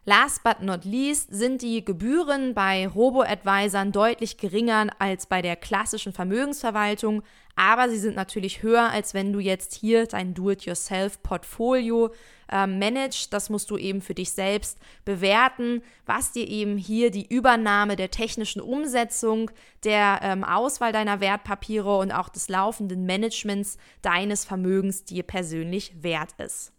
Last 0.08 0.42
but 0.42 0.62
not 0.62 0.86
least 0.86 1.28
sind 1.34 1.60
die 1.60 1.84
Gebühren 1.84 2.54
bei 2.54 2.88
Robo-Advisern 2.88 3.92
deutlich 3.92 4.38
geringer 4.38 4.86
als 4.98 5.26
bei 5.26 5.42
der 5.42 5.54
klassischen 5.54 6.14
Vermögensverwaltung, 6.14 7.22
aber 7.56 7.90
sie 7.90 7.98
sind 7.98 8.16
natürlich 8.16 8.62
höher, 8.62 8.88
als 8.88 9.12
wenn 9.12 9.34
du 9.34 9.38
jetzt 9.38 9.74
hier 9.74 10.06
dein 10.06 10.32
Do-it-yourself-Portfolio 10.32 12.10
äh, 12.50 12.66
managst. 12.66 13.34
Das 13.34 13.50
musst 13.50 13.70
du 13.70 13.76
eben 13.76 14.00
für 14.00 14.14
dich 14.14 14.32
selbst 14.32 14.78
bewerten, 15.04 15.82
was 16.06 16.32
dir 16.32 16.48
eben 16.48 16.78
hier 16.78 17.10
die 17.10 17.28
Übernahme 17.28 17.94
der 17.94 18.10
technischen 18.10 18.62
Umsetzung, 18.62 19.50
der 19.84 20.20
ähm, 20.22 20.42
Auswahl 20.42 20.92
deiner 20.92 21.20
Wertpapiere 21.20 21.98
und 21.98 22.12
auch 22.12 22.30
des 22.30 22.48
laufenden 22.48 23.04
Managements 23.04 23.76
deines 24.00 24.46
Vermögens 24.46 25.04
dir 25.04 25.22
persönlich 25.22 26.02
wert 26.02 26.32
ist. 26.38 26.72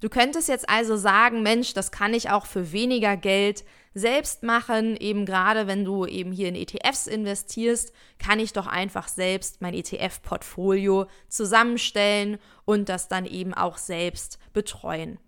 Du 0.00 0.08
könntest 0.08 0.48
jetzt 0.48 0.68
also 0.68 0.96
sagen, 0.96 1.42
Mensch, 1.42 1.74
das 1.74 1.92
kann 1.92 2.14
ich 2.14 2.30
auch 2.30 2.46
für 2.46 2.72
weniger 2.72 3.16
Geld 3.18 3.64
selbst 3.92 4.42
machen, 4.42 4.96
eben 4.96 5.26
gerade 5.26 5.66
wenn 5.66 5.84
du 5.84 6.06
eben 6.06 6.32
hier 6.32 6.48
in 6.48 6.54
ETFs 6.54 7.06
investierst, 7.06 7.92
kann 8.18 8.38
ich 8.38 8.52
doch 8.52 8.66
einfach 8.66 9.08
selbst 9.08 9.60
mein 9.60 9.74
ETF-Portfolio 9.74 11.06
zusammenstellen 11.28 12.38
und 12.64 12.88
das 12.88 13.08
dann 13.08 13.26
eben 13.26 13.52
auch 13.52 13.76
selbst 13.76 14.38
betreuen. 14.52 15.18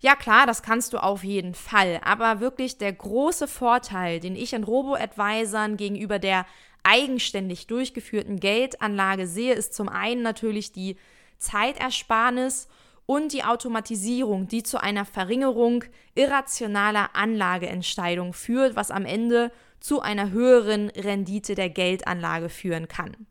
Ja 0.00 0.16
klar, 0.16 0.46
das 0.46 0.62
kannst 0.62 0.94
du 0.94 0.98
auf 0.98 1.22
jeden 1.22 1.54
Fall, 1.54 2.00
aber 2.02 2.40
wirklich 2.40 2.78
der 2.78 2.92
große 2.92 3.46
Vorteil, 3.46 4.18
den 4.18 4.34
ich 4.34 4.52
in 4.52 4.64
Robo-Advisern 4.64 5.76
gegenüber 5.76 6.18
der 6.18 6.44
eigenständig 6.82 7.68
durchgeführten 7.68 8.40
Geldanlage 8.40 9.28
sehe, 9.28 9.54
ist 9.54 9.74
zum 9.74 9.88
einen 9.88 10.22
natürlich 10.22 10.72
die 10.72 10.96
Zeitersparnis 11.38 12.68
und 13.06 13.32
die 13.32 13.44
Automatisierung, 13.44 14.48
die 14.48 14.62
zu 14.62 14.80
einer 14.80 15.04
Verringerung 15.04 15.84
irrationaler 16.14 17.10
Anlageentscheidungen 17.14 18.32
führt, 18.32 18.76
was 18.76 18.90
am 18.90 19.04
Ende 19.04 19.50
zu 19.80 20.00
einer 20.00 20.30
höheren 20.30 20.90
Rendite 20.90 21.54
der 21.54 21.68
Geldanlage 21.68 22.48
führen 22.48 22.88
kann. 22.88 23.26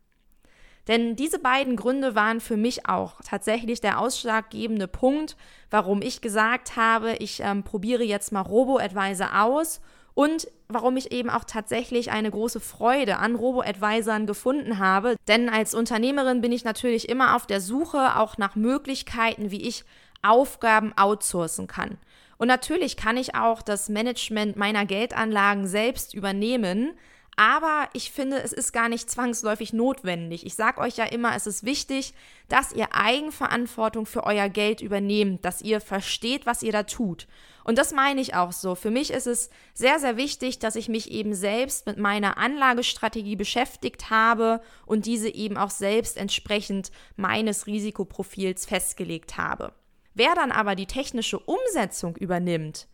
Denn 0.88 1.14
diese 1.14 1.38
beiden 1.38 1.76
Gründe 1.76 2.14
waren 2.14 2.40
für 2.40 2.56
mich 2.56 2.88
auch 2.88 3.20
tatsächlich 3.24 3.80
der 3.80 4.00
ausschlaggebende 4.00 4.88
Punkt, 4.88 5.36
warum 5.70 6.02
ich 6.02 6.20
gesagt 6.20 6.76
habe, 6.76 7.14
ich 7.20 7.40
ähm, 7.40 7.62
probiere 7.62 8.02
jetzt 8.02 8.32
mal 8.32 8.40
Robo-Advisor 8.40 9.42
aus 9.42 9.80
und 10.14 10.48
warum 10.74 10.96
ich 10.96 11.12
eben 11.12 11.30
auch 11.30 11.44
tatsächlich 11.44 12.10
eine 12.10 12.30
große 12.30 12.60
Freude 12.60 13.18
an 13.18 13.34
Robo-Advisern 13.34 14.26
gefunden 14.26 14.78
habe. 14.78 15.16
Denn 15.28 15.48
als 15.48 15.74
Unternehmerin 15.74 16.40
bin 16.40 16.52
ich 16.52 16.64
natürlich 16.64 17.08
immer 17.08 17.36
auf 17.36 17.46
der 17.46 17.60
Suche 17.60 18.18
auch 18.18 18.38
nach 18.38 18.56
Möglichkeiten, 18.56 19.50
wie 19.50 19.62
ich 19.62 19.84
Aufgaben 20.22 20.92
outsourcen 20.96 21.66
kann. 21.66 21.98
Und 22.38 22.48
natürlich 22.48 22.96
kann 22.96 23.16
ich 23.16 23.34
auch 23.34 23.62
das 23.62 23.88
Management 23.88 24.56
meiner 24.56 24.84
Geldanlagen 24.84 25.66
selbst 25.66 26.14
übernehmen, 26.14 26.92
aber 27.36 27.88
ich 27.94 28.10
finde, 28.10 28.42
es 28.42 28.52
ist 28.52 28.72
gar 28.72 28.88
nicht 28.88 29.10
zwangsläufig 29.10 29.72
notwendig. 29.72 30.44
Ich 30.44 30.54
sage 30.54 30.80
euch 30.80 30.96
ja 30.96 31.04
immer, 31.04 31.34
es 31.34 31.46
ist 31.46 31.64
wichtig, 31.64 32.12
dass 32.48 32.72
ihr 32.72 32.94
Eigenverantwortung 32.94 34.04
für 34.04 34.24
euer 34.24 34.48
Geld 34.48 34.80
übernehmt, 34.82 35.44
dass 35.44 35.62
ihr 35.62 35.80
versteht, 35.80 36.44
was 36.44 36.62
ihr 36.62 36.72
da 36.72 36.82
tut. 36.82 37.26
Und 37.64 37.78
das 37.78 37.92
meine 37.92 38.20
ich 38.20 38.34
auch 38.34 38.52
so. 38.52 38.74
Für 38.74 38.90
mich 38.90 39.10
ist 39.10 39.26
es 39.26 39.48
sehr, 39.72 39.98
sehr 39.98 40.16
wichtig, 40.16 40.58
dass 40.58 40.76
ich 40.76 40.88
mich 40.88 41.10
eben 41.10 41.34
selbst 41.34 41.86
mit 41.86 41.96
meiner 41.96 42.36
Anlagestrategie 42.36 43.36
beschäftigt 43.36 44.10
habe 44.10 44.60
und 44.84 45.06
diese 45.06 45.28
eben 45.28 45.56
auch 45.56 45.70
selbst 45.70 46.16
entsprechend 46.16 46.90
meines 47.16 47.66
Risikoprofils 47.66 48.66
festgelegt 48.66 49.36
habe. 49.36 49.72
Wer 50.14 50.34
dann 50.34 50.52
aber 50.52 50.74
die 50.74 50.86
technische 50.86 51.38
Umsetzung 51.38 52.16
übernimmt, 52.16 52.88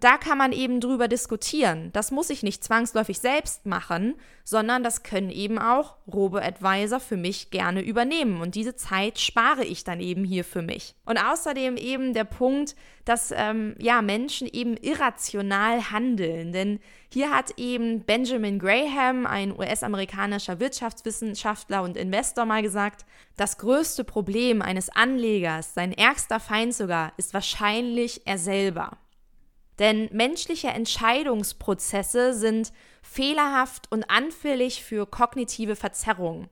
da 0.00 0.18
kann 0.18 0.36
man 0.36 0.52
eben 0.52 0.80
drüber 0.80 1.08
diskutieren. 1.08 1.90
Das 1.94 2.10
muss 2.10 2.28
ich 2.28 2.42
nicht 2.42 2.62
zwangsläufig 2.62 3.18
selbst 3.18 3.64
machen, 3.64 4.14
sondern 4.44 4.82
das 4.82 5.02
können 5.02 5.30
eben 5.30 5.58
auch 5.58 5.96
Robo-Advisor 6.06 7.00
für 7.00 7.16
mich 7.16 7.50
gerne 7.50 7.80
übernehmen. 7.80 8.42
Und 8.42 8.56
diese 8.56 8.76
Zeit 8.76 9.18
spare 9.18 9.64
ich 9.64 9.84
dann 9.84 10.00
eben 10.00 10.22
hier 10.22 10.44
für 10.44 10.60
mich. 10.60 10.94
Und 11.06 11.16
außerdem 11.16 11.78
eben 11.78 12.12
der 12.12 12.24
Punkt, 12.24 12.76
dass 13.06 13.32
ähm, 13.34 13.74
ja, 13.78 14.02
Menschen 14.02 14.46
eben 14.46 14.76
irrational 14.76 15.90
handeln. 15.90 16.52
Denn 16.52 16.78
hier 17.10 17.30
hat 17.30 17.58
eben 17.58 18.02
Benjamin 18.04 18.58
Graham, 18.58 19.24
ein 19.24 19.58
US-amerikanischer 19.58 20.60
Wirtschaftswissenschaftler 20.60 21.82
und 21.82 21.96
Investor, 21.96 22.44
mal 22.44 22.60
gesagt, 22.60 23.06
das 23.38 23.56
größte 23.56 24.04
Problem 24.04 24.60
eines 24.60 24.90
Anlegers, 24.90 25.72
sein 25.72 25.92
ärgster 25.92 26.38
Feind 26.38 26.74
sogar, 26.74 27.14
ist 27.16 27.32
wahrscheinlich 27.32 28.26
er 28.26 28.36
selber. 28.36 28.98
Denn 29.78 30.08
menschliche 30.12 30.68
Entscheidungsprozesse 30.68 32.34
sind 32.34 32.72
fehlerhaft 33.02 33.90
und 33.90 34.10
anfällig 34.10 34.82
für 34.82 35.06
kognitive 35.06 35.76
Verzerrungen. 35.76 36.48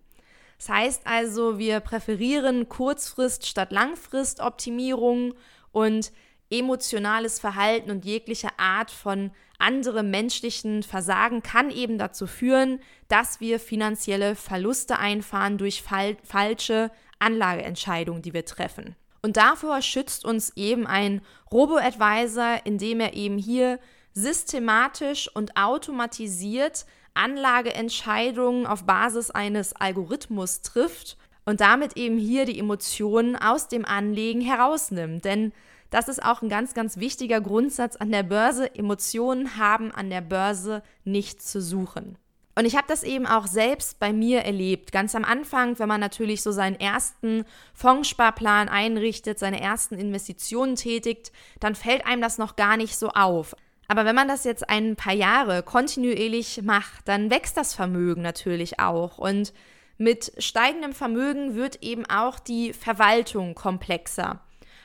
Das 0.58 0.68
heißt 0.68 1.06
also, 1.06 1.58
wir 1.58 1.80
präferieren 1.80 2.68
Kurzfrist 2.68 3.46
statt 3.46 3.72
Langfrist-Optimierung 3.72 5.34
und 5.72 6.12
emotionales 6.50 7.40
Verhalten 7.40 7.90
und 7.90 8.04
jegliche 8.04 8.58
Art 8.58 8.90
von 8.90 9.30
anderem 9.58 10.10
menschlichen 10.10 10.82
Versagen 10.82 11.42
kann 11.42 11.70
eben 11.70 11.98
dazu 11.98 12.26
führen, 12.26 12.80
dass 13.08 13.40
wir 13.40 13.58
finanzielle 13.58 14.34
Verluste 14.34 14.98
einfahren 14.98 15.58
durch 15.58 15.82
fal 15.82 16.16
falsche 16.22 16.90
Anlageentscheidungen, 17.18 18.22
die 18.22 18.34
wir 18.34 18.44
treffen. 18.44 18.96
Und 19.24 19.38
davor 19.38 19.80
schützt 19.80 20.26
uns 20.26 20.52
eben 20.54 20.86
ein 20.86 21.22
Robo-Advisor, 21.50 22.58
indem 22.64 23.00
er 23.00 23.14
eben 23.14 23.38
hier 23.38 23.78
systematisch 24.12 25.34
und 25.34 25.56
automatisiert 25.56 26.84
Anlageentscheidungen 27.14 28.66
auf 28.66 28.84
Basis 28.84 29.30
eines 29.30 29.72
Algorithmus 29.72 30.60
trifft 30.60 31.16
und 31.46 31.62
damit 31.62 31.96
eben 31.96 32.18
hier 32.18 32.44
die 32.44 32.58
Emotionen 32.58 33.34
aus 33.34 33.68
dem 33.68 33.86
Anlegen 33.86 34.42
herausnimmt. 34.42 35.24
Denn 35.24 35.54
das 35.88 36.08
ist 36.08 36.22
auch 36.22 36.42
ein 36.42 36.50
ganz, 36.50 36.74
ganz 36.74 36.98
wichtiger 36.98 37.40
Grundsatz 37.40 37.96
an 37.96 38.12
der 38.12 38.24
Börse. 38.24 38.74
Emotionen 38.74 39.56
haben 39.56 39.90
an 39.90 40.10
der 40.10 40.20
Börse 40.20 40.82
nichts 41.04 41.50
zu 41.50 41.62
suchen. 41.62 42.18
Und 42.56 42.66
ich 42.66 42.76
habe 42.76 42.86
das 42.86 43.02
eben 43.02 43.26
auch 43.26 43.46
selbst 43.46 43.98
bei 43.98 44.12
mir 44.12 44.42
erlebt. 44.42 44.92
Ganz 44.92 45.14
am 45.14 45.24
Anfang, 45.24 45.78
wenn 45.78 45.88
man 45.88 46.00
natürlich 46.00 46.42
so 46.42 46.52
seinen 46.52 46.78
ersten 46.78 47.44
Fondssparplan 47.74 48.68
einrichtet, 48.68 49.38
seine 49.38 49.60
ersten 49.60 49.96
Investitionen 49.96 50.76
tätigt, 50.76 51.32
dann 51.58 51.74
fällt 51.74 52.06
einem 52.06 52.22
das 52.22 52.38
noch 52.38 52.54
gar 52.54 52.76
nicht 52.76 52.96
so 52.96 53.08
auf. 53.08 53.56
Aber 53.88 54.04
wenn 54.04 54.14
man 54.14 54.28
das 54.28 54.44
jetzt 54.44 54.68
ein 54.70 54.96
paar 54.96 55.12
Jahre 55.12 55.62
kontinuierlich 55.62 56.62
macht, 56.62 57.06
dann 57.08 57.30
wächst 57.30 57.56
das 57.56 57.74
Vermögen 57.74 58.22
natürlich 58.22 58.78
auch. 58.78 59.18
Und 59.18 59.52
mit 59.98 60.32
steigendem 60.38 60.92
Vermögen 60.92 61.54
wird 61.54 61.82
eben 61.82 62.06
auch 62.06 62.38
die 62.38 62.72
Verwaltung 62.72 63.54
komplexer. 63.54 64.40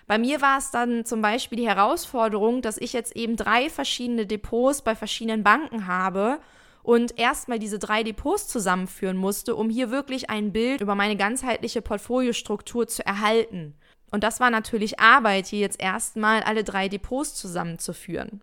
Bei 0.08 0.18
mir 0.18 0.42
war 0.42 0.58
es 0.58 0.72
dann 0.72 1.06
zum 1.06 1.22
Beispiel 1.22 1.60
die 1.60 1.68
Herausforderung, 1.68 2.64
dass 2.64 2.78
ich 2.78 2.94
jetzt 2.94 3.16
eben 3.16 3.36
drei 3.36 3.70
verschiedene 3.70 4.26
Depots 4.26 4.82
bei 4.82 4.96
verschiedenen 4.96 5.44
Banken 5.44 5.86
habe 5.86 6.40
und 6.84 7.20
erstmal 7.20 7.60
diese 7.60 7.80
drei 7.80 8.04
Depots 8.04 8.48
zusammenführen 8.48 9.18
musste, 9.18 9.56
um 9.56 9.70
hier 9.70 9.92
wirklich 9.92 10.30
ein 10.30 10.52
Bild 10.52 10.82
über 10.82 10.96
meine 10.96 11.18
ganzheitliche 11.18 11.82
Portfoliostruktur 11.82 12.88
zu 12.88 13.06
erhalten. 13.06 13.76
Und 14.12 14.24
das 14.24 14.40
war 14.40 14.50
natürlich 14.50 15.00
Arbeit, 15.00 15.48
hier 15.48 15.60
jetzt 15.60 15.80
erstmal 15.80 16.42
alle 16.42 16.64
drei 16.64 16.90
Depots 16.90 17.36
zusammenzuführen. 17.36 18.42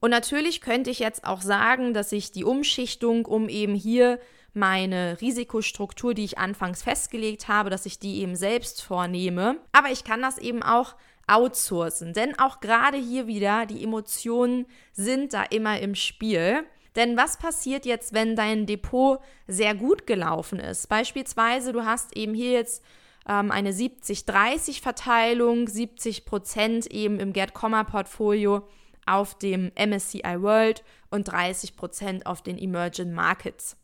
Und 0.00 0.10
natürlich 0.10 0.60
könnte 0.60 0.90
ich 0.90 0.98
jetzt 0.98 1.24
auch 1.24 1.42
sagen, 1.42 1.94
dass 1.94 2.12
ich 2.12 2.32
die 2.32 2.44
Umschichtung, 2.44 3.26
um 3.26 3.48
eben 3.48 3.74
hier 3.74 4.18
meine 4.52 5.20
Risikostruktur, 5.20 6.14
die 6.14 6.24
ich 6.24 6.38
anfangs 6.38 6.82
festgelegt 6.82 7.48
habe, 7.48 7.70
dass 7.70 7.86
ich 7.86 7.98
die 7.98 8.20
eben 8.20 8.34
selbst 8.34 8.82
vornehme. 8.82 9.58
Aber 9.72 9.90
ich 9.90 10.04
kann 10.04 10.22
das 10.22 10.38
eben 10.38 10.62
auch 10.62 10.96
outsourcen, 11.26 12.12
denn 12.12 12.36
auch 12.38 12.60
gerade 12.60 12.96
hier 12.96 13.26
wieder, 13.28 13.64
die 13.66 13.84
Emotionen 13.84 14.66
sind 14.92 15.32
da 15.32 15.44
immer 15.44 15.78
im 15.78 15.94
Spiel. 15.94 16.64
Denn 16.96 17.16
was 17.16 17.36
passiert 17.36 17.86
jetzt, 17.86 18.12
wenn 18.12 18.36
dein 18.36 18.66
Depot 18.66 19.20
sehr 19.46 19.74
gut 19.74 20.06
gelaufen 20.06 20.58
ist? 20.58 20.88
Beispielsweise, 20.88 21.72
du 21.72 21.84
hast 21.84 22.16
eben 22.16 22.34
hier 22.34 22.52
jetzt 22.52 22.84
ähm, 23.28 23.50
eine 23.50 23.72
70-30-Verteilung, 23.72 25.68
70 25.68 26.24
Prozent 26.24 26.86
eben 26.86 27.20
im 27.20 27.32
Get-Comma-Portfolio 27.32 28.66
auf 29.06 29.38
dem 29.38 29.72
MSCI 29.76 30.40
World 30.40 30.84
und 31.10 31.24
30 31.24 31.76
Prozent 31.76 32.26
auf 32.26 32.42
den 32.42 32.58
Emerging 32.58 33.12
Markets. 33.12 33.76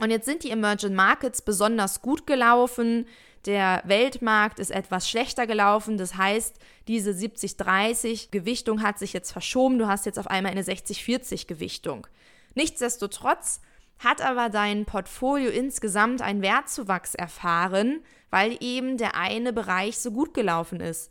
Und 0.00 0.10
jetzt 0.10 0.26
sind 0.26 0.44
die 0.44 0.50
Emerging 0.50 0.94
Markets 0.94 1.42
besonders 1.42 2.02
gut 2.02 2.26
gelaufen. 2.26 3.06
Der 3.46 3.82
Weltmarkt 3.84 4.58
ist 4.58 4.70
etwas 4.70 5.08
schlechter 5.08 5.46
gelaufen. 5.46 5.98
Das 5.98 6.16
heißt, 6.16 6.56
diese 6.86 7.10
70-30 7.10 8.30
Gewichtung 8.30 8.82
hat 8.82 8.98
sich 8.98 9.12
jetzt 9.12 9.32
verschoben. 9.32 9.78
Du 9.78 9.86
hast 9.86 10.06
jetzt 10.06 10.18
auf 10.18 10.28
einmal 10.28 10.52
eine 10.52 10.62
60-40 10.62 11.46
Gewichtung. 11.46 12.06
Nichtsdestotrotz 12.54 13.60
hat 13.98 14.22
aber 14.22 14.48
dein 14.48 14.84
Portfolio 14.84 15.50
insgesamt 15.50 16.22
einen 16.22 16.42
Wertzuwachs 16.42 17.14
erfahren, 17.14 18.00
weil 18.30 18.56
eben 18.60 18.96
der 18.96 19.16
eine 19.16 19.52
Bereich 19.52 19.98
so 19.98 20.12
gut 20.12 20.34
gelaufen 20.34 20.80
ist. 20.80 21.10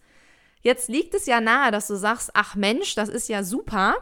Jetzt 0.62 0.90
liegt 0.90 1.14
es 1.14 1.26
ja 1.26 1.42
nahe, 1.42 1.72
dass 1.72 1.88
du 1.88 1.96
sagst, 1.96 2.32
ach 2.34 2.56
Mensch, 2.56 2.96
das 2.96 3.10
ist 3.10 3.30
ja 3.30 3.44
super, 3.44 3.96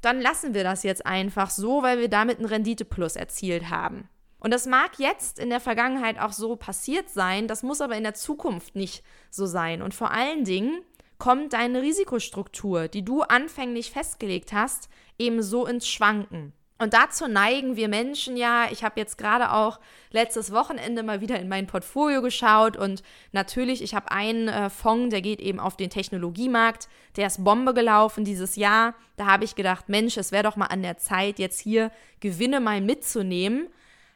dann 0.00 0.20
lassen 0.20 0.54
wir 0.54 0.64
das 0.64 0.82
jetzt 0.82 1.06
einfach 1.06 1.50
so, 1.50 1.82
weil 1.82 1.98
wir 1.98 2.08
damit 2.08 2.38
einen 2.38 2.46
Renditeplus 2.46 3.16
erzielt 3.16 3.70
haben. 3.70 4.08
Und 4.42 4.52
das 4.52 4.66
mag 4.66 4.98
jetzt 4.98 5.38
in 5.38 5.50
der 5.50 5.60
Vergangenheit 5.60 6.18
auch 6.18 6.32
so 6.32 6.56
passiert 6.56 7.08
sein, 7.08 7.46
das 7.46 7.62
muss 7.62 7.80
aber 7.80 7.96
in 7.96 8.02
der 8.02 8.14
Zukunft 8.14 8.74
nicht 8.74 9.04
so 9.30 9.46
sein. 9.46 9.82
Und 9.82 9.94
vor 9.94 10.10
allen 10.10 10.42
Dingen 10.42 10.82
kommt 11.16 11.52
deine 11.52 11.80
Risikostruktur, 11.80 12.88
die 12.88 13.04
du 13.04 13.22
anfänglich 13.22 13.92
festgelegt 13.92 14.52
hast, 14.52 14.88
eben 15.16 15.44
so 15.44 15.64
ins 15.64 15.88
Schwanken. 15.88 16.52
Und 16.78 16.92
dazu 16.92 17.28
neigen 17.28 17.76
wir 17.76 17.86
Menschen 17.86 18.36
ja. 18.36 18.66
Ich 18.72 18.82
habe 18.82 18.98
jetzt 18.98 19.16
gerade 19.16 19.52
auch 19.52 19.78
letztes 20.10 20.50
Wochenende 20.50 21.04
mal 21.04 21.20
wieder 21.20 21.38
in 21.38 21.48
mein 21.48 21.68
Portfolio 21.68 22.20
geschaut 22.20 22.76
und 22.76 23.04
natürlich, 23.30 23.80
ich 23.80 23.94
habe 23.94 24.10
einen 24.10 24.48
äh, 24.48 24.68
Fonds, 24.70 25.10
der 25.10 25.22
geht 25.22 25.38
eben 25.38 25.60
auf 25.60 25.76
den 25.76 25.90
Technologiemarkt. 25.90 26.88
Der 27.14 27.28
ist 27.28 27.44
Bombe 27.44 27.74
gelaufen 27.74 28.24
dieses 28.24 28.56
Jahr. 28.56 28.96
Da 29.16 29.26
habe 29.26 29.44
ich 29.44 29.54
gedacht, 29.54 29.88
Mensch, 29.88 30.16
es 30.16 30.32
wäre 30.32 30.42
doch 30.42 30.56
mal 30.56 30.66
an 30.66 30.82
der 30.82 30.98
Zeit, 30.98 31.38
jetzt 31.38 31.60
hier 31.60 31.92
Gewinne 32.18 32.58
mal 32.58 32.80
mitzunehmen. 32.80 33.68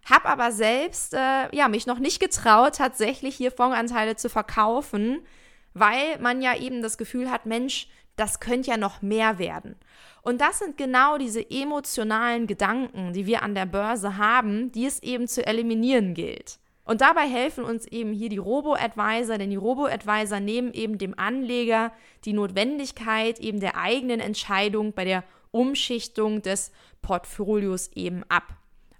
Habe 0.09 0.27
aber 0.27 0.53
selbst 0.53 1.14
äh, 1.14 1.55
ja, 1.55 1.69
mich 1.69 1.87
noch 1.87 1.99
nicht 1.99 2.21
getraut, 2.21 2.77
tatsächlich 2.77 3.35
hier 3.35 3.51
Fondsanteile 3.51 4.14
zu 4.14 4.31
verkaufen, 4.31 5.21
weil 5.75 6.19
man 6.21 6.40
ja 6.40 6.57
eben 6.57 6.81
das 6.81 6.97
Gefühl 6.97 7.31
hat, 7.31 7.45
Mensch, 7.45 7.88
das 8.14 8.38
könnte 8.38 8.71
ja 8.71 8.77
noch 8.77 9.03
mehr 9.03 9.38
werden. 9.38 9.77
Und 10.23 10.40
das 10.40 10.61
sind 10.61 10.79
genau 10.79 11.19
diese 11.19 11.51
emotionalen 11.51 12.47
Gedanken, 12.47 13.12
die 13.12 13.27
wir 13.27 13.42
an 13.42 13.55
der 13.55 13.66
Börse 13.66 14.16
haben, 14.16 14.71
die 14.73 14.87
es 14.87 15.03
eben 15.03 15.27
zu 15.27 15.45
eliminieren 15.45 16.14
gilt. 16.14 16.59
Und 16.85 17.01
dabei 17.01 17.29
helfen 17.29 17.64
uns 17.64 17.85
eben 17.87 18.12
hier 18.12 18.29
die 18.29 18.38
Robo-Advisor, 18.38 19.38
denn 19.38 19.51
die 19.51 19.57
Robo-Advisor 19.57 20.38
nehmen 20.38 20.73
eben 20.73 20.99
dem 20.99 21.19
Anleger 21.19 21.92
die 22.25 22.33
Notwendigkeit 22.33 23.40
eben 23.40 23.59
der 23.59 23.77
eigenen 23.77 24.21
Entscheidung 24.21 24.92
bei 24.92 25.05
der 25.05 25.25
Umschichtung 25.51 26.42
des 26.42 26.71
Portfolios 27.03 27.90
eben 27.95 28.23
ab. 28.29 28.45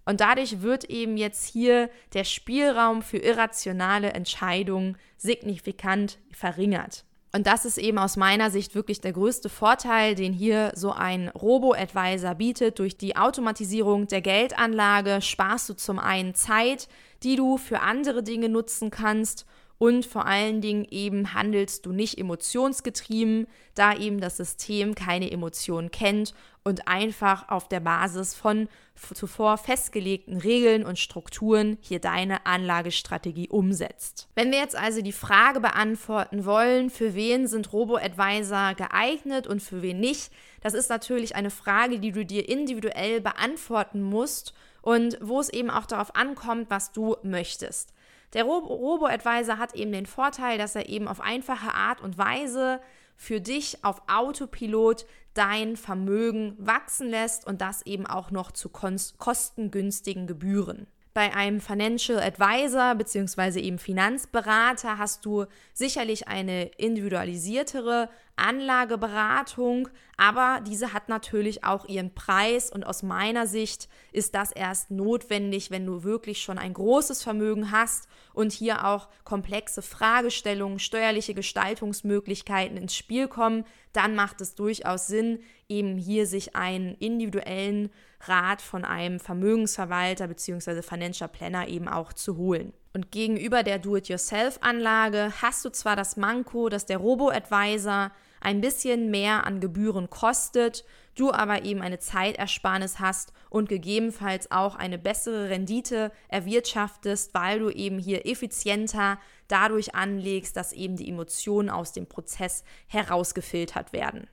Und 0.07 0.21
dadurch 0.21 0.63
wird 0.63 0.85
eben 0.85 1.17
jetzt 1.17 1.45
hier 1.47 1.91
der 2.15 2.25
Spielraum 2.25 3.03
für 3.03 3.19
irrationale 3.19 4.13
Entscheidungen 4.13 4.97
signifikant 5.19 6.19
verringert. 6.31 7.05
Und 7.33 7.47
das 7.47 7.67
ist 7.67 7.77
eben 7.77 7.99
aus 7.99 8.17
meiner 8.17 8.51
Sicht 8.51 8.75
wirklich 8.75 9.03
der 9.03 9.13
größte 9.13 9.51
Vorteil, 9.51 10.15
den 10.15 10.33
hier 10.33 10.73
so 10.75 10.93
ein 10.93 11.29
Robo-Advisor 11.29 12.35
bietet. 12.35 12.79
Durch 12.79 12.97
die 12.97 13.17
Automatisierung 13.17 14.07
der 14.07 14.23
Geldanlage 14.23 15.21
sparst 15.21 15.69
du 15.69 15.75
zum 15.75 15.99
einen 15.99 16.35
Zeit, 16.35 16.89
die 17.23 17.37
du 17.37 17.59
für 17.59 17.81
andere 17.81 18.23
Dinge 18.23 18.49
nutzen 18.49 18.91
kannst 18.91 19.45
und 19.79 20.07
vor 20.07 20.27
allen 20.27 20.61
Dingen 20.61 20.87
eben 20.91 21.35
handelst 21.35 21.87
du 21.87 21.93
nicht 21.93 22.19
emotionsgetrieben, 22.19 23.47
da 23.75 23.95
eben 23.95 24.21
das 24.21 24.37
System 24.37 24.95
keine 24.95 25.31
Emotionen 25.31 25.91
kennt 25.91 26.35
und 26.65 26.89
einfach 26.89 27.49
auf 27.49 27.69
der 27.69 27.81
Basis 27.81 28.35
von 28.35 28.69
zuvor 29.15 29.59
festgelegten 29.59 30.39
Regeln 30.39 30.85
und 30.85 30.99
Strukturen 30.99 31.79
hier 31.81 32.01
deine 32.01 32.47
Anlagestrategie 32.47 33.49
umsetzt. 33.49 34.29
Wenn 34.35 34.51
wir 34.51 34.59
jetzt 34.59 34.77
also 34.77 35.03
die 35.03 35.13
Frage 35.13 35.61
beantworten 35.61 36.45
wollen, 36.45 36.91
für 36.91 37.15
wen 37.15 37.47
sind 37.47 37.73
Robo-Advisor 37.73 38.75
geeignet 38.75 39.47
und 39.47 39.63
für 39.63 39.83
wen 39.83 40.01
nicht, 40.01 40.33
das 40.63 40.75
ist 40.75 40.89
natürlich 40.89 41.37
eine 41.37 41.51
Frage, 41.51 42.01
die 42.01 42.13
du 42.13 42.25
dir 42.25 42.49
individuell 42.49 43.21
beantworten 43.21 44.03
musst 44.03 44.55
und 44.87 45.19
wo 45.21 45.41
es 45.41 45.49
eben 45.49 45.69
auch 45.69 45.85
darauf 45.85 46.15
ankommt, 46.15 46.71
was 46.71 46.93
du 46.93 47.17
möchtest. 47.25 47.93
Der 48.35 48.45
Robo-Advisor 48.45 49.59
hat 49.59 49.75
eben 49.75 49.91
den 49.91 50.07
Vorteil, 50.07 50.59
dass 50.59 50.77
er 50.77 50.89
eben 50.89 51.09
auf 51.09 51.21
einfache 51.21 51.75
Art 51.75 52.01
und 52.01 52.19
Weise 52.19 52.81
für 53.17 53.41
dich 53.41 53.85
auf 53.85 54.03
Autopilot 54.07 55.05
dein 55.35 55.77
Vermögen 55.77 56.55
wachsen 56.59 57.09
lässt 57.09 57.49
und 57.49 57.61
das 57.63 57.85
eben 57.85 58.07
auch 58.07 58.31
noch 58.31 58.53
zu 58.53 58.69
kostengünstigen 58.69 60.29
Gebühren. 60.29 60.87
Bei 61.17 61.35
einem 61.35 61.63
Financial 61.63 62.19
Advisor 62.23 62.95
bzw. 62.95 63.59
eben 63.61 63.79
Finanzberater 63.79 64.99
hast 64.99 65.25
du 65.25 65.47
sicherlich 65.73 66.29
eine 66.29 66.67
individualisiertere 66.77 68.11
Anlageberatung, 68.37 69.89
aber 70.19 70.61
diese 70.67 70.93
hat 70.93 71.09
natürlich 71.09 71.65
auch 71.65 71.89
ihren 71.89 72.13
Preis 72.13 72.71
und 72.71 72.85
aus 72.85 73.03
meiner 73.03 73.47
Sicht 73.47 73.89
ist 74.13 74.35
das 74.35 74.53
erst 74.53 74.91
notwendig, 74.91 75.71
wenn 75.71 75.87
du 75.87 76.05
wirklich 76.05 76.43
schon 76.43 76.59
ein 76.59 76.75
großes 76.75 77.23
Vermögen 77.23 77.71
hast 77.71 78.09
und 78.35 78.53
hier 78.53 78.87
auch 78.87 79.09
komplexe 79.25 79.81
Fragestellungen, 79.81 80.79
steuerliche 80.79 81.33
Gestaltungsmöglichkeiten 81.33 82.77
ins 82.77 82.95
Spiel 82.95 83.27
kommen, 83.27 83.65
dann 83.95 84.17
macht 84.17 84.43
es 84.43 84.55
durchaus 84.55 85.07
Sinn, 85.07 85.39
eben 85.67 85.97
hier 85.97 86.27
sich 86.27 86.55
einen 86.55 86.95
individuellen 86.97 87.89
Rat 88.29 88.63
von 88.63 88.85
einem 88.85 89.21
Vermögensverwalter 89.21 90.27
bzw. 90.29 90.83
Financial 90.83 91.29
Planner 91.29 91.69
eben 91.69 91.89
auch 91.89 92.13
zu 92.13 92.37
holen. 92.37 92.73
Und 92.93 93.13
gegenüber 93.13 93.63
der 93.63 93.79
Do-it-yourself-Anlage 93.79 95.33
hast 95.43 95.65
du 95.65 95.71
zwar 95.71 95.97
das 95.97 96.17
Manko, 96.17 96.71
dass 96.71 96.87
der 96.87 96.97
Robo-Advisor 96.97 98.11
ein 98.41 98.61
bisschen 98.61 99.11
mehr 99.11 99.47
an 99.47 99.61
Gebühren 99.61 100.09
kostet, 100.09 100.85
du 101.15 101.33
aber 101.33 101.65
eben 101.65 101.83
eine 101.83 101.99
Zeitersparnis 101.99 102.99
hast 102.99 103.33
und 103.51 103.69
gegebenenfalls 103.69 104.51
auch 104.51 104.77
eine 104.77 104.99
bessere 104.99 105.51
Rendite 105.51 106.13
erwirtschaftest, 106.29 107.35
weil 107.35 107.59
du 107.59 107.71
eben 107.71 107.99
hier 107.99 108.27
effizienter 108.27 109.19
dadurch 109.49 109.95
anlegst, 109.95 110.57
dass 110.57 110.73
eben 110.73 110.97
die 110.97 111.09
Emotionen 111.09 111.71
aus 111.71 111.93
dem 111.93 112.07
Prozess 112.07 112.65
herausgefiltert 112.87 113.93
werden. 113.93 114.27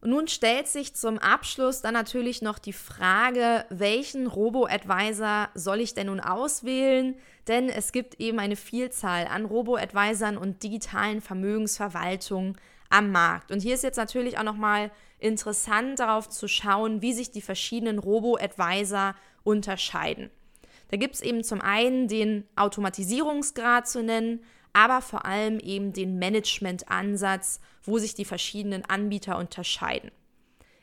Und 0.00 0.10
nun 0.10 0.28
stellt 0.28 0.66
sich 0.66 0.94
zum 0.94 1.18
Abschluss 1.18 1.82
dann 1.82 1.92
natürlich 1.92 2.40
noch 2.40 2.58
die 2.58 2.72
Frage, 2.72 3.66
welchen 3.68 4.26
Robo-Advisor 4.26 5.50
soll 5.54 5.80
ich 5.80 5.92
denn 5.92 6.06
nun 6.06 6.20
auswählen? 6.20 7.16
Denn 7.48 7.68
es 7.68 7.92
gibt 7.92 8.18
eben 8.18 8.38
eine 8.38 8.56
Vielzahl 8.56 9.26
an 9.26 9.44
Robo-Advisern 9.44 10.38
und 10.38 10.62
digitalen 10.62 11.20
Vermögensverwaltungen 11.20 12.56
am 12.88 13.12
Markt. 13.12 13.50
Und 13.50 13.60
hier 13.60 13.74
ist 13.74 13.84
jetzt 13.84 13.98
natürlich 13.98 14.38
auch 14.38 14.42
nochmal 14.42 14.90
interessant 15.18 15.98
darauf 15.98 16.28
zu 16.30 16.48
schauen, 16.48 17.02
wie 17.02 17.12
sich 17.12 17.30
die 17.30 17.42
verschiedenen 17.42 17.98
Robo-Advisor 17.98 19.14
unterscheiden. 19.44 20.30
Da 20.88 20.96
gibt 20.96 21.14
es 21.14 21.20
eben 21.20 21.44
zum 21.44 21.60
einen 21.60 22.08
den 22.08 22.44
Automatisierungsgrad 22.56 23.86
zu 23.86 24.02
nennen, 24.02 24.40
aber 24.72 25.02
vor 25.02 25.24
allem 25.24 25.58
eben 25.58 25.92
den 25.92 26.18
Management-Ansatz, 26.18 27.60
wo 27.82 27.98
sich 27.98 28.14
die 28.14 28.24
verschiedenen 28.24 28.84
Anbieter 28.84 29.38
unterscheiden. 29.38 30.10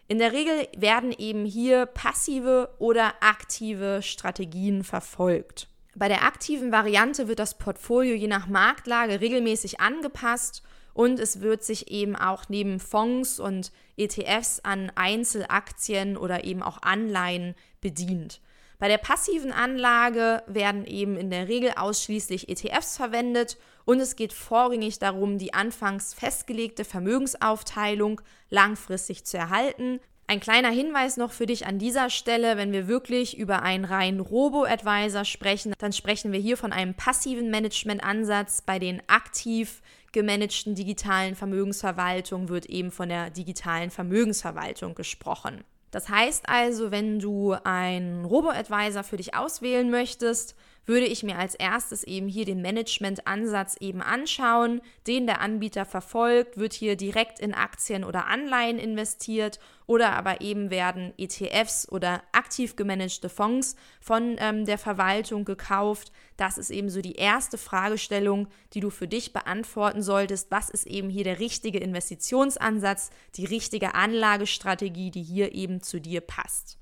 In 0.07 0.19
der 0.19 0.31
Regel 0.31 0.67
werden 0.77 1.11
eben 1.11 1.45
hier 1.45 1.85
passive 1.85 2.69
oder 2.79 3.13
aktive 3.21 4.01
Strategien 4.01 4.83
verfolgt. 4.83 5.67
Bei 5.95 6.07
der 6.07 6.23
aktiven 6.23 6.71
Variante 6.71 7.27
wird 7.27 7.39
das 7.39 7.57
Portfolio 7.57 8.15
je 8.15 8.27
nach 8.27 8.47
Marktlage 8.47 9.19
regelmäßig 9.19 9.79
angepasst 9.79 10.63
und 10.93 11.19
es 11.19 11.41
wird 11.41 11.63
sich 11.63 11.91
eben 11.91 12.15
auch 12.15 12.45
neben 12.49 12.79
Fonds 12.79 13.39
und 13.39 13.71
ETFs 13.97 14.61
an 14.61 14.91
Einzelaktien 14.95 16.15
oder 16.15 16.43
eben 16.43 16.63
auch 16.63 16.81
Anleihen 16.81 17.55
bedient. 17.81 18.41
Bei 18.79 18.87
der 18.87 18.99
passiven 18.99 19.51
Anlage 19.51 20.43
werden 20.45 20.85
eben 20.85 21.17
in 21.17 21.31
der 21.31 21.47
Regel 21.47 21.71
ausschließlich 21.75 22.47
ETFs 22.47 22.95
verwendet 22.95 23.57
und 23.87 24.01
es 24.01 24.17
geht 24.17 24.33
vorrangig 24.33 24.99
darum, 24.99 25.37
die 25.37 25.53
anfangs 25.53 26.13
festgelegte 26.13 26.83
Vermögensaufteilung 26.83 28.19
langfristig 28.49 29.23
zu 29.23 29.37
erhalten. 29.37 30.01
Ein 30.27 30.41
kleiner 30.41 30.71
Hinweis 30.71 31.15
noch 31.15 31.31
für 31.31 31.45
dich 31.45 31.65
an 31.65 31.79
dieser 31.79 32.09
Stelle, 32.09 32.57
wenn 32.57 32.73
wir 32.73 32.89
wirklich 32.89 33.37
über 33.37 33.63
einen 33.63 33.85
reinen 33.85 34.19
Robo-Advisor 34.19 35.23
sprechen, 35.23 35.73
dann 35.77 35.93
sprechen 35.93 36.33
wir 36.33 36.39
hier 36.39 36.57
von 36.57 36.73
einem 36.73 36.95
passiven 36.95 37.49
Management-Ansatz. 37.49 38.61
Bei 38.61 38.77
den 38.77 39.01
aktiv 39.07 39.81
gemanagten 40.11 40.75
digitalen 40.75 41.35
Vermögensverwaltungen 41.35 42.49
wird 42.49 42.65
eben 42.65 42.91
von 42.91 43.07
der 43.07 43.29
digitalen 43.29 43.89
Vermögensverwaltung 43.89 44.95
gesprochen. 44.95 45.63
Das 45.91 46.09
heißt 46.09 46.49
also, 46.49 46.91
wenn 46.91 47.19
du 47.19 47.53
einen 47.63 48.25
Robo-Advisor 48.25 49.05
für 49.05 49.15
dich 49.15 49.33
auswählen 49.33 49.89
möchtest, 49.89 50.55
würde 50.87 51.05
ich 51.05 51.21
mir 51.21 51.37
als 51.37 51.53
erstes 51.53 52.03
eben 52.03 52.27
hier 52.27 52.45
den 52.45 52.61
Management-Ansatz 52.61 53.75
eben 53.81 54.01
anschauen, 54.01 54.81
den 55.05 55.27
der 55.27 55.41
Anbieter 55.41 55.85
verfolgt, 55.85 56.57
wird 56.57 56.73
hier 56.73 56.95
direkt 56.95 57.39
in 57.39 57.53
Aktien 57.53 58.05
oder 58.05 58.27
Anleihen 58.27 58.79
investiert 58.79 59.59
oder 59.85 60.13
aber 60.13 60.41
eben 60.41 60.69
werden 60.71 61.13
ETFs 61.17 61.89
oder 61.89 62.23
aktiv 62.31 62.75
gemanagte 62.77 63.29
Fonds 63.29 63.75
von 63.99 64.37
ähm, 64.39 64.65
der 64.65 64.77
Verwaltung 64.77 65.43
gekauft. 65.43 66.11
Das 66.37 66.57
ist 66.57 66.69
eben 66.69 66.89
so 66.89 67.01
die 67.01 67.15
erste 67.15 67.57
Fragestellung, 67.57 68.47
die 68.73 68.79
du 68.79 68.89
für 68.89 69.07
dich 69.07 69.33
beantworten 69.33 70.01
solltest. 70.01 70.51
Was 70.51 70.69
ist 70.69 70.87
eben 70.87 71.09
hier 71.09 71.25
der 71.25 71.39
richtige 71.39 71.79
Investitionsansatz, 71.79 73.09
die 73.35 73.45
richtige 73.45 73.93
Anlagestrategie, 73.93 75.11
die 75.11 75.23
hier 75.23 75.53
eben 75.53 75.81
zu 75.81 75.99
dir 75.99 76.21
passt? 76.21 76.77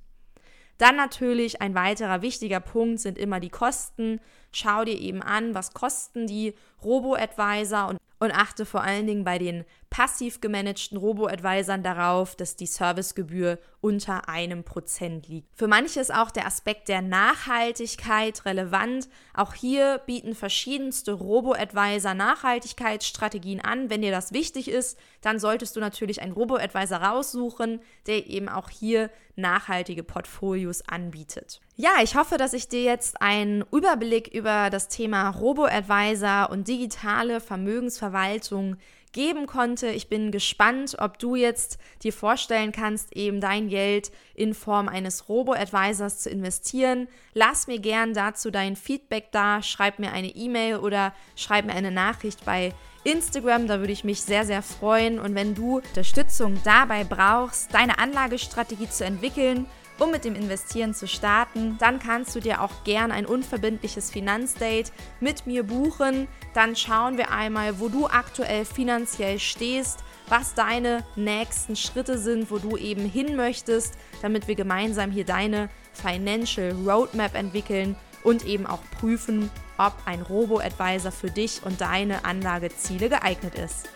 Dann 0.77 0.95
natürlich 0.95 1.61
ein 1.61 1.75
weiterer 1.75 2.21
wichtiger 2.21 2.59
Punkt 2.59 2.99
sind 2.99 3.17
immer 3.17 3.39
die 3.39 3.49
Kosten. 3.49 4.19
Schau 4.51 4.83
dir 4.83 4.99
eben 4.99 5.21
an, 5.21 5.55
was 5.55 5.73
kosten 5.73 6.27
die 6.27 6.53
Robo-Advisor 6.83 7.88
und, 7.89 7.99
und 8.19 8.31
achte 8.31 8.65
vor 8.65 8.83
allen 8.83 9.07
Dingen 9.07 9.23
bei 9.23 9.38
den 9.38 9.63
passiv 9.95 10.41
gemanagten 10.41 10.97
Robo-Advisern 10.97 11.81
darauf, 11.81 12.36
dass 12.36 12.58
die 12.58 12.65
Servicegebühr 12.65 13.60
unter 13.79 14.27
einem 14.27 14.65
Prozent 14.65 15.29
liegt. 15.29 15.47
Für 15.58 15.67
manche 15.67 16.01
ist 16.01 16.13
auch 16.13 16.31
der 16.31 16.45
Aspekt 16.45 16.89
der 16.89 17.01
Nachhaltigkeit 17.01 18.43
relevant. 18.43 19.08
Auch 19.34 19.53
hier 19.53 20.01
bieten 20.05 20.36
verschiedenste 20.36 21.13
Robo-Advisor 21.13 22.13
Nachhaltigkeitsstrategien 22.13 23.62
an. 23.62 23.89
Wenn 23.89 24.01
dir 24.01 24.12
das 24.12 24.34
wichtig 24.34 24.67
ist, 24.67 24.99
dann 25.21 25.39
solltest 25.39 25.77
du 25.77 25.79
natürlich 25.79 26.21
einen 26.21 26.34
Robo-Advisor 26.34 26.97
raussuchen, 26.97 27.79
der 28.05 28.27
eben 28.27 28.49
auch 28.49 28.69
hier 28.69 29.10
nachhaltige 29.38 30.03
Portfolios 30.03 30.81
anbietet. 30.89 31.62
Ja, 31.77 31.91
ich 32.03 32.17
hoffe, 32.17 32.36
dass 32.36 32.51
ich 32.51 32.67
dir 32.67 32.84
jetzt 32.84 33.21
einen 33.21 33.63
Überblick 33.71 34.27
über 34.27 34.69
das 34.69 34.89
Thema 34.89 35.29
Robo-Advisor 35.29 36.49
und 36.49 36.67
digitale 36.67 37.39
Vermögensverwaltung 37.39 38.75
geben 39.15 39.47
konnte. 39.47 39.88
Ich 39.88 40.10
bin 40.10 40.30
gespannt, 40.30 40.97
ob 40.99 41.17
du 41.17 41.36
jetzt 41.36 41.80
dir 42.04 42.12
vorstellen 42.12 42.73
kannst, 42.73 43.15
eben 43.15 43.39
dein 43.39 43.69
Geld 43.69 44.12
in 44.36 44.54
Form 44.54 44.89
eines 44.89 45.30
Robo-Advisors 45.30 46.19
zu 46.19 46.30
investieren. 46.30 47.08
Lass 47.34 47.67
mir 47.67 47.80
gern 47.80 48.13
dazu 48.13 48.51
dein 48.51 48.75
Feedback 48.75 49.32
da, 49.32 49.63
schreib 49.63 49.99
mir 49.99 50.12
eine 50.12 50.28
E-Mail 50.28 50.78
oder 50.78 51.13
schreib 51.38 51.65
mir 51.65 51.73
eine 51.73 51.91
Nachricht 51.91 52.43
bei 52.43 52.73
Instagram, 53.06 53.67
da 53.67 53.80
würde 53.80 53.93
ich 53.93 54.04
mich 54.04 54.21
sehr, 54.21 54.45
sehr 54.45 54.62
freuen. 54.62 55.19
Und 55.19 55.34
wenn 55.34 55.56
du 55.56 55.78
Unterstützung 55.78 56.60
dabei 56.65 57.06
brauchst, 57.06 57.73
deine 57.73 57.99
Anlagestrategie 57.99 58.89
zu 58.89 59.06
entwickeln, 59.06 59.65
um 59.99 60.12
mit 60.12 60.25
dem 60.25 60.36
Investieren 60.36 60.93
zu 60.93 61.08
starten, 61.08 61.77
dann 61.79 61.99
kannst 61.99 62.36
du 62.36 62.39
dir 62.39 62.62
auch 62.62 62.84
gern 62.84 63.12
ein 63.12 63.25
unverbindliches 63.25 64.12
Finanzdate 64.12 64.91
mit 65.19 65.47
mir 65.47 65.63
buchen. 65.63 66.27
Dann 66.53 66.75
schauen 66.75 67.17
wir 67.17 67.31
einmal, 67.31 67.79
wo 67.79 67.88
du 67.88 68.08
aktuell 68.08 68.65
finanziell 68.65 69.39
stehst, 69.39 69.99
was 70.27 70.53
deine 70.53 71.03
nächsten 71.15 71.75
Schritte 71.75 72.17
sind, 72.17 72.51
wo 72.51 72.58
du 72.58 72.77
eben 72.77 73.05
hin 73.05 73.36
möchtest, 73.36 73.95
damit 74.21 74.47
wir 74.47 74.55
gemeinsam 74.55 75.12
hier 75.12 75.25
deine 75.25 75.69
Financial 75.93 76.71
Roadmap 76.71 77.36
entwickeln 77.36 77.95
und 78.23 78.45
eben 78.45 78.65
auch 78.65 78.81
prüfen, 78.99 79.49
ob 79.77 79.93
ein 80.05 80.21
Robo-Advisor 80.21 81.12
für 81.12 81.29
dich 81.29 81.62
und 81.63 81.79
deine 81.79 82.25
Anlageziele 82.25 83.10
geeignet 83.10 83.55
ist. 83.55 83.88